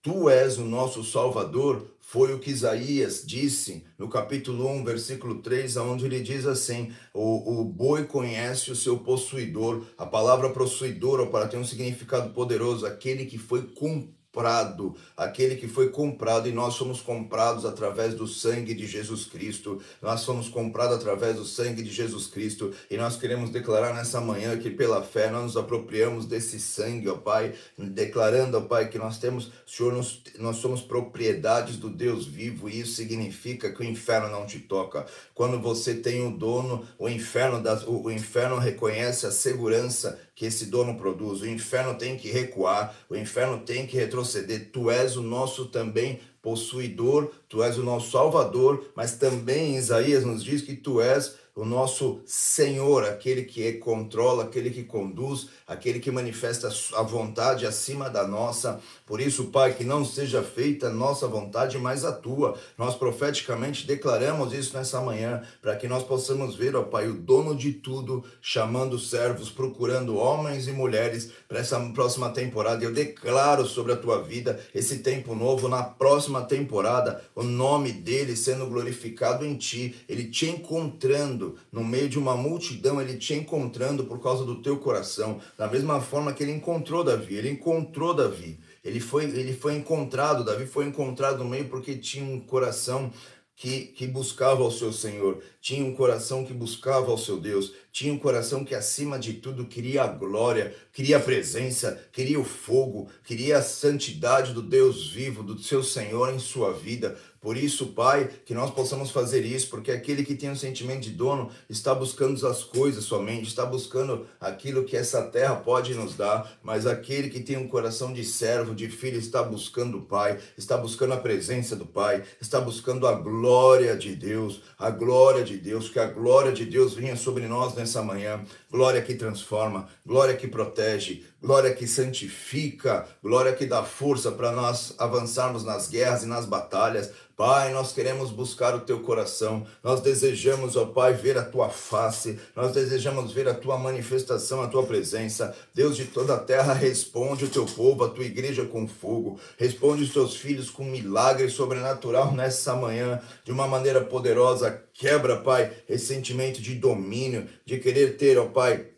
tu 0.03 0.29
és 0.29 0.59
o 0.59 0.65
nosso 0.65 1.03
Salvador, 1.03 1.92
foi 2.13 2.31
o 2.31 2.37
que 2.37 2.51
Isaías 2.51 3.23
disse 3.25 3.83
no 3.97 4.07
capítulo 4.07 4.69
1, 4.69 4.83
versículo 4.83 5.41
3, 5.41 5.77
onde 5.77 6.05
ele 6.05 6.19
diz 6.19 6.45
assim: 6.45 6.93
o, 7.11 7.61
o 7.61 7.65
boi 7.65 8.05
conhece 8.05 8.69
o 8.69 8.75
seu 8.75 8.99
possuidor. 8.99 9.83
A 9.97 10.05
palavra 10.05 10.51
possuidor, 10.51 11.25
para 11.31 11.47
ter 11.47 11.57
um 11.57 11.65
significado 11.65 12.31
poderoso, 12.31 12.85
aquele 12.85 13.25
que 13.25 13.39
foi 13.39 13.63
cumprido 13.63 14.22
comprado, 14.33 14.95
aquele 15.15 15.55
que 15.55 15.67
foi 15.67 15.89
comprado, 15.89 16.49
e 16.49 16.51
nós 16.51 16.73
somos 16.73 17.01
comprados 17.01 17.65
através 17.65 18.15
do 18.15 18.27
sangue 18.27 18.73
de 18.73 18.87
Jesus 18.87 19.25
Cristo. 19.25 19.79
Nós 20.01 20.21
somos 20.21 20.49
comprados 20.49 20.97
através 20.97 21.35
do 21.35 21.45
sangue 21.45 21.83
de 21.83 21.91
Jesus 21.91 22.25
Cristo, 22.25 22.73
e 22.89 22.97
nós 22.97 23.15
queremos 23.15 23.51
declarar 23.51 23.93
nessa 23.93 24.19
manhã 24.19 24.57
que 24.57 24.71
pela 24.71 25.03
fé 25.03 25.29
nós 25.29 25.43
nos 25.43 25.57
apropriamos 25.57 26.25
desse 26.25 26.59
sangue, 26.59 27.09
ó 27.09 27.15
Pai, 27.15 27.53
declarando, 27.77 28.57
ó 28.57 28.61
Pai, 28.61 28.89
que 28.89 28.97
nós 28.97 29.19
temos, 29.19 29.51
Senhor, 29.67 29.93
nós, 29.93 30.19
nós 30.39 30.57
somos 30.57 30.81
propriedades 30.81 31.77
do 31.77 31.89
Deus 31.89 32.25
vivo, 32.25 32.67
e 32.67 32.79
isso 32.79 32.93
significa 32.93 33.71
que 33.71 33.81
o 33.81 33.85
inferno 33.85 34.29
não 34.29 34.47
te 34.47 34.59
toca. 34.59 35.05
Quando 35.35 35.61
você 35.61 35.93
tem 35.93 36.25
o 36.25 36.35
dono, 36.35 36.83
o 36.97 37.07
inferno, 37.07 37.61
das, 37.61 37.83
o, 37.83 38.05
o 38.05 38.11
inferno 38.11 38.57
reconhece 38.57 39.27
a 39.27 39.31
segurança 39.31 40.19
que 40.35 40.45
esse 40.45 40.65
dono 40.65 40.95
produz. 40.95 41.41
O 41.41 41.47
inferno 41.47 41.95
tem 41.95 42.17
que 42.17 42.29
recuar, 42.29 42.95
o 43.09 43.15
inferno 43.15 43.59
tem 43.59 43.85
que 43.85 43.97
retroceder. 43.97 44.71
Tu 44.71 44.89
és 44.89 45.15
o 45.15 45.21
nosso 45.21 45.65
também 45.65 46.19
possuidor, 46.41 47.31
tu 47.47 47.63
és 47.63 47.77
o 47.77 47.83
nosso 47.83 48.11
salvador, 48.11 48.91
mas 48.95 49.15
também 49.15 49.77
Isaías 49.77 50.25
nos 50.25 50.43
diz 50.43 50.61
que 50.61 50.75
tu 50.75 51.01
és 51.01 51.35
o 51.55 51.63
nosso 51.63 52.21
Senhor, 52.25 53.05
aquele 53.05 53.43
que 53.43 53.73
controla, 53.73 54.43
aquele 54.43 54.71
que 54.71 54.83
conduz, 54.83 55.49
aquele 55.67 55.99
que 55.99 56.09
manifesta 56.09 56.69
a 56.95 57.03
vontade 57.03 57.65
acima 57.65 58.09
da 58.09 58.27
nossa. 58.27 58.81
Por 59.13 59.21
isso, 59.21 59.43
Pai, 59.51 59.75
que 59.75 59.83
não 59.83 60.03
seja 60.03 60.41
feita 60.41 60.89
nossa 60.89 61.27
vontade, 61.27 61.77
mas 61.77 62.03
a 62.03 62.11
tua. 62.11 62.57
Nós 62.75 62.95
profeticamente 62.95 63.85
declaramos 63.85 64.51
isso 64.51 64.75
nessa 64.75 64.99
manhã, 65.01 65.43
para 65.61 65.75
que 65.75 65.87
nós 65.87 66.01
possamos 66.01 66.55
ver, 66.55 66.75
ó 66.75 66.81
Pai, 66.81 67.07
o 67.07 67.13
dono 67.13 67.55
de 67.55 67.73
tudo, 67.73 68.23
chamando 68.41 68.97
servos, 68.97 69.51
procurando 69.51 70.17
homens 70.17 70.67
e 70.67 70.71
mulheres 70.71 71.31
para 71.47 71.59
essa 71.59 71.79
próxima 71.91 72.31
temporada. 72.31 72.83
Eu 72.83 72.91
declaro 72.91 73.67
sobre 73.67 73.93
a 73.93 73.97
tua 73.97 74.19
vida 74.19 74.59
esse 74.73 74.97
tempo 74.97 75.35
novo 75.35 75.67
na 75.67 75.83
próxima 75.83 76.41
temporada, 76.41 77.23
o 77.35 77.43
nome 77.43 77.91
dele 77.91 78.35
sendo 78.35 78.65
glorificado 78.65 79.45
em 79.45 79.55
ti, 79.55 79.95
ele 80.09 80.25
te 80.31 80.49
encontrando, 80.49 81.55
no 81.71 81.83
meio 81.83 82.09
de 82.09 82.17
uma 82.17 82.35
multidão, 82.35 82.99
ele 82.99 83.17
te 83.17 83.35
encontrando 83.35 84.05
por 84.05 84.19
causa 84.19 84.43
do 84.43 84.55
teu 84.55 84.77
coração, 84.77 85.39
da 85.55 85.67
mesma 85.67 86.01
forma 86.01 86.33
que 86.33 86.41
ele 86.41 86.53
encontrou 86.53 87.03
Davi, 87.03 87.35
ele 87.35 87.51
encontrou 87.51 88.15
Davi. 88.15 88.57
Ele 88.83 88.99
foi, 88.99 89.25
ele 89.25 89.53
foi 89.53 89.75
encontrado, 89.75 90.43
Davi 90.43 90.65
foi 90.65 90.85
encontrado 90.85 91.43
no 91.43 91.49
meio 91.49 91.69
porque 91.69 91.95
tinha 91.95 92.25
um 92.25 92.39
coração 92.39 93.11
que, 93.55 93.85
que 93.87 94.07
buscava 94.07 94.63
ao 94.63 94.71
seu 94.71 94.91
Senhor, 94.91 95.41
tinha 95.61 95.85
um 95.85 95.95
coração 95.95 96.43
que 96.43 96.53
buscava 96.53 97.11
ao 97.11 97.17
seu 97.17 97.39
Deus, 97.39 97.73
tinha 97.91 98.11
um 98.11 98.17
coração 98.17 98.65
que, 98.65 98.73
acima 98.73 99.19
de 99.19 99.33
tudo, 99.33 99.65
queria 99.65 100.03
a 100.03 100.07
glória, 100.07 100.75
queria 100.91 101.17
a 101.17 101.21
presença, 101.21 102.03
queria 102.11 102.39
o 102.39 102.43
fogo, 102.43 103.09
queria 103.23 103.59
a 103.59 103.61
santidade 103.61 104.53
do 104.53 104.61
Deus 104.61 105.09
vivo, 105.09 105.43
do 105.43 105.57
seu 105.61 105.83
Senhor 105.83 106.33
em 106.33 106.39
sua 106.39 106.73
vida. 106.73 107.17
Por 107.43 107.57
isso, 107.57 107.87
Pai, 107.87 108.29
que 108.45 108.53
nós 108.53 108.71
possamos 108.71 109.11
fazer 109.11 109.43
isso, 109.43 109.69
porque 109.69 109.91
aquele 109.91 110.23
que 110.23 110.33
tem 110.33 110.49
um 110.49 110.55
sentimento 110.55 111.01
de 111.01 111.09
dono 111.09 111.51
está 111.69 111.93
buscando 111.93 112.47
as 112.47 112.63
coisas 112.63 113.03
somente, 113.03 113.49
está 113.49 113.65
buscando 113.65 114.25
aquilo 114.39 114.85
que 114.85 114.95
essa 114.95 115.23
terra 115.23 115.57
pode 115.57 115.93
nos 115.93 116.15
dar, 116.15 116.57
mas 116.63 116.87
aquele 116.87 117.29
que 117.29 117.41
tem 117.41 117.57
um 117.57 117.67
coração 117.67 118.13
de 118.13 118.23
servo, 118.23 118.73
de 118.73 118.87
filho, 118.87 119.19
está 119.19 119.43
buscando 119.43 119.97
o 119.97 120.01
Pai, 120.03 120.39
está 120.57 120.77
buscando 120.77 121.15
a 121.15 121.17
presença 121.17 121.75
do 121.75 121.85
Pai, 121.85 122.23
está 122.39 122.61
buscando 122.61 123.05
a 123.05 123.11
glória 123.11 123.97
de 123.97 124.15
Deus, 124.15 124.61
a 124.79 124.89
glória 124.89 125.43
de 125.43 125.57
Deus, 125.57 125.89
que 125.89 125.99
a 125.99 126.05
glória 126.05 126.53
de 126.53 126.63
Deus 126.63 126.93
venha 126.93 127.17
sobre 127.17 127.45
nós 127.45 127.75
nessa 127.75 128.01
manhã, 128.01 128.41
glória 128.71 129.01
que 129.01 129.15
transforma, 129.15 129.89
glória 130.05 130.37
que 130.37 130.47
protege, 130.47 131.25
glória 131.43 131.73
que 131.73 131.85
santifica, 131.85 133.05
glória 133.21 133.51
que 133.51 133.65
dá 133.65 133.83
força 133.83 134.31
para 134.31 134.53
nós 134.53 134.95
avançarmos 134.97 135.65
nas 135.65 135.89
guerras 135.89 136.23
e 136.23 136.25
nas 136.25 136.45
batalhas, 136.45 137.11
Pai, 137.35 137.73
nós 137.73 137.91
queremos 137.91 138.29
buscar 138.29 138.75
o 138.75 138.81
teu 138.81 138.99
coração, 138.99 139.65
nós 139.83 140.01
desejamos, 140.01 140.77
ó 140.77 140.85
Pai, 140.85 141.13
ver 141.13 141.35
a 141.35 141.43
tua 141.43 141.67
face, 141.67 142.39
nós 142.55 142.71
desejamos 142.71 143.33
ver 143.33 143.49
a 143.49 143.55
tua 143.55 143.75
manifestação, 143.75 144.61
a 144.61 144.67
tua 144.67 144.83
presença. 144.83 145.53
Deus 145.73 145.97
de 145.97 146.05
toda 146.05 146.35
a 146.35 146.39
terra, 146.39 146.73
responde 146.73 147.45
o 147.45 147.49
teu 147.49 147.65
povo, 147.65 148.03
a 148.03 148.09
tua 148.09 148.23
igreja 148.23 148.65
com 148.65 148.87
fogo, 148.87 149.39
responde 149.57 150.03
os 150.03 150.13
teus 150.13 150.35
filhos 150.35 150.69
com 150.69 150.85
milagre 150.85 151.49
sobrenatural 151.49 152.31
nessa 152.31 152.75
manhã, 152.75 153.19
de 153.43 153.51
uma 153.51 153.67
maneira 153.67 154.01
poderosa. 154.01 154.83
Quebra, 154.93 155.37
Pai, 155.37 155.73
esse 155.89 156.05
sentimento 156.05 156.61
de 156.61 156.75
domínio, 156.75 157.49
de 157.65 157.79
querer 157.79 158.15
ter, 158.15 158.37
ó 158.37 158.45
Pai, 158.45 158.92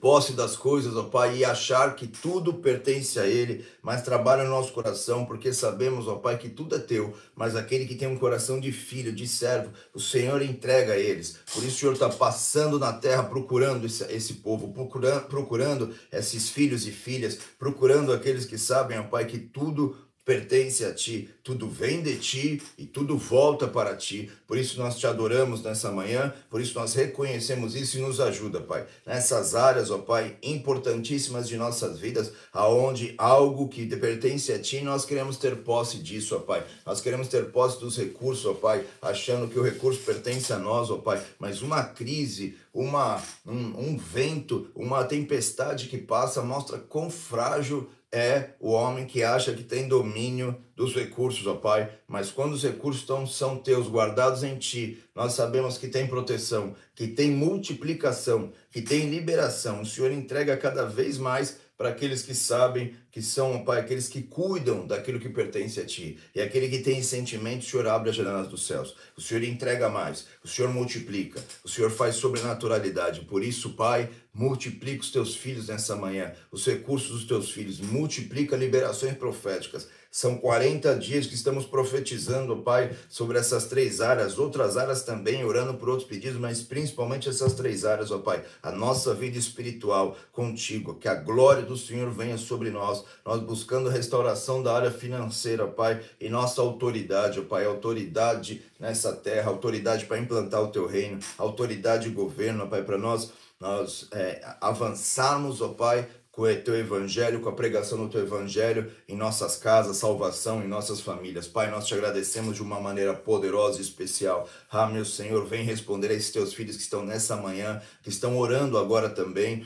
posse 0.00 0.32
das 0.32 0.56
coisas, 0.56 0.96
ó 0.96 1.04
Pai, 1.04 1.38
e 1.38 1.44
achar 1.44 1.94
que 1.94 2.06
tudo 2.06 2.54
pertence 2.54 3.18
a 3.18 3.26
Ele, 3.26 3.64
mas 3.82 4.02
trabalha 4.02 4.44
no 4.44 4.50
nosso 4.50 4.72
coração, 4.72 5.24
porque 5.24 5.52
sabemos, 5.52 6.08
ó 6.08 6.16
Pai, 6.16 6.38
que 6.38 6.48
tudo 6.48 6.76
é 6.76 6.78
teu, 6.78 7.14
mas 7.34 7.56
aquele 7.56 7.86
que 7.86 7.94
tem 7.94 8.08
um 8.08 8.18
coração 8.18 8.60
de 8.60 8.72
filho, 8.72 9.12
de 9.12 9.26
servo, 9.26 9.70
o 9.92 10.00
Senhor 10.00 10.42
entrega 10.42 10.94
a 10.94 10.98
eles. 10.98 11.38
Por 11.52 11.62
isso 11.62 11.76
o 11.76 11.80
Senhor 11.80 11.92
está 11.92 12.08
passando 12.08 12.78
na 12.78 12.92
terra 12.92 13.22
procurando 13.24 13.86
esse, 13.86 14.04
esse 14.12 14.34
povo, 14.34 14.72
procurando, 14.72 15.26
procurando 15.26 15.94
esses 16.12 16.48
filhos 16.48 16.86
e 16.86 16.90
filhas, 16.90 17.38
procurando 17.58 18.12
aqueles 18.12 18.44
que 18.44 18.58
sabem, 18.58 18.98
ó 18.98 19.04
Pai, 19.04 19.24
que 19.24 19.38
tudo 19.38 19.96
pertence 20.24 20.84
a 20.84 20.94
ti, 20.94 21.28
tudo 21.42 21.68
vem 21.68 22.02
de 22.02 22.16
ti 22.16 22.62
e 22.78 22.86
tudo 22.86 23.18
volta 23.18 23.68
para 23.68 23.94
ti. 23.94 24.30
Por 24.46 24.56
isso 24.56 24.78
nós 24.78 24.98
te 24.98 25.06
adoramos 25.06 25.62
nessa 25.62 25.90
manhã, 25.90 26.32
por 26.48 26.60
isso 26.60 26.78
nós 26.78 26.94
reconhecemos 26.94 27.74
isso 27.74 27.98
e 27.98 28.00
nos 28.00 28.20
ajuda, 28.20 28.60
Pai. 28.60 28.86
Nessas 29.04 29.54
áreas, 29.54 29.90
ó 29.90 29.98
Pai, 29.98 30.36
importantíssimas 30.42 31.46
de 31.46 31.56
nossas 31.56 31.98
vidas, 31.98 32.32
aonde 32.52 33.14
algo 33.18 33.68
que 33.68 33.86
pertence 33.86 34.52
a 34.52 34.58
ti, 34.58 34.80
nós 34.80 35.04
queremos 35.04 35.36
ter 35.36 35.56
posse 35.56 35.98
disso, 35.98 36.36
ó 36.36 36.38
Pai. 36.38 36.64
Nós 36.86 37.00
queremos 37.00 37.28
ter 37.28 37.50
posse 37.50 37.78
dos 37.78 37.98
recursos, 37.98 38.46
ó 38.46 38.54
Pai, 38.54 38.84
achando 39.02 39.48
que 39.48 39.58
o 39.58 39.62
recurso 39.62 40.00
pertence 40.00 40.52
a 40.52 40.58
nós, 40.58 40.90
ó 40.90 40.96
Pai. 40.96 41.22
Mas 41.38 41.60
uma 41.60 41.84
crise, 41.84 42.56
uma 42.72 43.22
um, 43.46 43.90
um 43.90 43.96
vento, 43.98 44.68
uma 44.74 45.04
tempestade 45.04 45.88
que 45.88 45.98
passa 45.98 46.42
mostra 46.42 46.78
quão 46.78 47.10
frágil 47.10 47.90
é 48.14 48.54
o 48.60 48.70
homem 48.70 49.06
que 49.06 49.24
acha 49.24 49.52
que 49.52 49.64
tem 49.64 49.88
domínio 49.88 50.56
dos 50.76 50.94
recursos, 50.94 51.44
ó 51.48 51.54
Pai, 51.54 51.90
mas 52.06 52.30
quando 52.30 52.52
os 52.52 52.62
recursos 52.62 53.02
estão, 53.02 53.26
são 53.26 53.58
teus, 53.58 53.88
guardados 53.88 54.44
em 54.44 54.56
Ti, 54.56 55.02
nós 55.14 55.32
sabemos 55.32 55.76
que 55.76 55.88
tem 55.88 56.06
proteção, 56.06 56.76
que 56.94 57.08
tem 57.08 57.32
multiplicação, 57.32 58.52
que 58.70 58.80
tem 58.80 59.10
liberação. 59.10 59.82
O 59.82 59.86
Senhor 59.86 60.12
entrega 60.12 60.56
cada 60.56 60.84
vez 60.84 61.18
mais 61.18 61.58
para 61.76 61.88
aqueles 61.88 62.22
que 62.22 62.34
sabem 62.34 62.94
que 63.14 63.22
são, 63.22 63.64
Pai, 63.64 63.78
aqueles 63.78 64.08
que 64.08 64.22
cuidam 64.22 64.88
daquilo 64.88 65.20
que 65.20 65.28
pertence 65.28 65.78
a 65.78 65.86
Ti. 65.86 66.18
E 66.34 66.40
aquele 66.40 66.68
que 66.68 66.80
tem 66.80 67.00
sentimento, 67.00 67.62
o 67.62 67.64
Senhor 67.64 67.86
abre 67.86 68.10
as 68.10 68.16
janelas 68.16 68.48
dos 68.48 68.66
céus. 68.66 68.96
O 69.16 69.20
Senhor 69.20 69.44
entrega 69.44 69.88
mais, 69.88 70.26
o 70.42 70.48
Senhor 70.48 70.68
multiplica, 70.68 71.40
o 71.62 71.68
Senhor 71.68 71.92
faz 71.92 72.16
sobrenaturalidade. 72.16 73.20
Por 73.20 73.44
isso, 73.44 73.74
Pai, 73.74 74.10
multiplica 74.34 75.00
os 75.00 75.12
Teus 75.12 75.36
filhos 75.36 75.68
nessa 75.68 75.94
manhã, 75.94 76.32
os 76.50 76.66
recursos 76.66 77.10
dos 77.10 77.24
Teus 77.24 77.52
filhos, 77.52 77.78
multiplica 77.78 78.56
liberações 78.56 79.16
proféticas 79.16 79.86
são 80.14 80.38
40 80.38 80.94
dias 80.94 81.26
que 81.26 81.34
estamos 81.34 81.66
profetizando, 81.66 82.58
Pai, 82.58 82.96
sobre 83.08 83.36
essas 83.36 83.66
três 83.66 84.00
áreas, 84.00 84.38
outras 84.38 84.76
áreas 84.76 85.02
também, 85.02 85.44
orando 85.44 85.74
por 85.74 85.88
outros 85.88 86.08
pedidos, 86.08 86.38
mas 86.38 86.62
principalmente 86.62 87.28
essas 87.28 87.54
três 87.54 87.84
áreas, 87.84 88.12
ó 88.12 88.18
Pai. 88.18 88.44
A 88.62 88.70
nossa 88.70 89.12
vida 89.12 89.36
espiritual 89.36 90.16
contigo, 90.30 90.94
que 90.94 91.08
a 91.08 91.16
glória 91.16 91.64
do 91.64 91.76
Senhor 91.76 92.08
venha 92.12 92.38
sobre 92.38 92.70
nós, 92.70 93.03
nós 93.24 93.40
buscando 93.40 93.88
restauração 93.88 94.62
da 94.62 94.74
área 94.74 94.90
financeira, 94.90 95.66
Pai, 95.66 96.00
e 96.20 96.28
nossa 96.28 96.60
autoridade, 96.60 97.40
Pai, 97.42 97.64
autoridade 97.64 98.62
nessa 98.78 99.12
terra, 99.12 99.50
autoridade 99.50 100.06
para 100.06 100.18
implantar 100.18 100.62
o 100.62 100.68
teu 100.68 100.86
reino, 100.86 101.18
autoridade 101.38 102.08
e 102.08 102.12
governo, 102.12 102.68
Pai, 102.68 102.82
para 102.82 102.98
nós 102.98 103.32
nós 103.60 104.08
é, 104.12 104.44
avançarmos, 104.60 105.62
ó 105.62 105.68
Pai, 105.68 106.06
com 106.34 106.42
o 106.42 106.56
teu 106.56 106.74
evangelho, 106.74 107.40
com 107.40 107.48
a 107.48 107.52
pregação 107.52 107.96
do 107.96 108.08
teu 108.08 108.22
evangelho 108.22 108.90
em 109.08 109.16
nossas 109.16 109.56
casas, 109.56 109.98
salvação 109.98 110.62
em 110.62 110.66
nossas 110.66 111.00
famílias. 111.00 111.46
Pai, 111.46 111.70
nós 111.70 111.86
te 111.86 111.94
agradecemos 111.94 112.56
de 112.56 112.62
uma 112.62 112.80
maneira 112.80 113.14
poderosa 113.14 113.78
e 113.78 113.82
especial. 113.82 114.48
Ah, 114.68 114.86
meu 114.86 115.04
Senhor, 115.04 115.46
vem 115.46 115.64
responder 115.64 116.10
a 116.10 116.14
esses 116.14 116.32
teus 116.32 116.52
filhos 116.52 116.74
que 116.74 116.82
estão 116.82 117.04
nessa 117.04 117.36
manhã, 117.36 117.80
que 118.02 118.08
estão 118.08 118.36
orando 118.36 118.76
agora 118.76 119.08
também, 119.08 119.64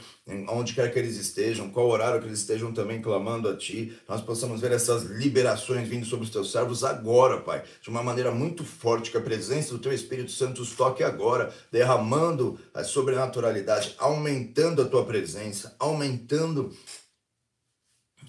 onde 0.48 0.74
quer 0.74 0.92
que 0.92 0.98
eles 0.98 1.16
estejam, 1.16 1.70
qual 1.70 1.88
horário 1.88 2.20
que 2.20 2.26
eles 2.26 2.40
estejam 2.40 2.72
também 2.72 3.00
clamando 3.00 3.48
a 3.48 3.56
Ti. 3.56 3.96
Nós 4.06 4.20
possamos 4.20 4.60
ver 4.60 4.72
essas 4.72 5.04
liberações 5.04 5.88
vindo 5.88 6.04
sobre 6.04 6.26
os 6.26 6.30
teus 6.30 6.52
servos 6.52 6.84
agora, 6.84 7.40
Pai, 7.40 7.62
de 7.80 7.88
uma 7.88 8.02
maneira 8.02 8.30
muito 8.30 8.64
forte, 8.64 9.10
que 9.10 9.16
a 9.16 9.22
presença 9.22 9.72
do 9.72 9.78
Teu 9.78 9.92
Espírito 9.92 10.30
Santo 10.30 10.62
os 10.62 10.72
toque 10.72 11.02
agora, 11.02 11.52
derramando 11.72 12.58
a 12.74 12.84
sobrenaturalidade, 12.84 13.94
aumentando 13.98 14.82
a 14.82 14.84
Tua 14.84 15.04
presença, 15.04 15.74
aumentando 15.78 16.70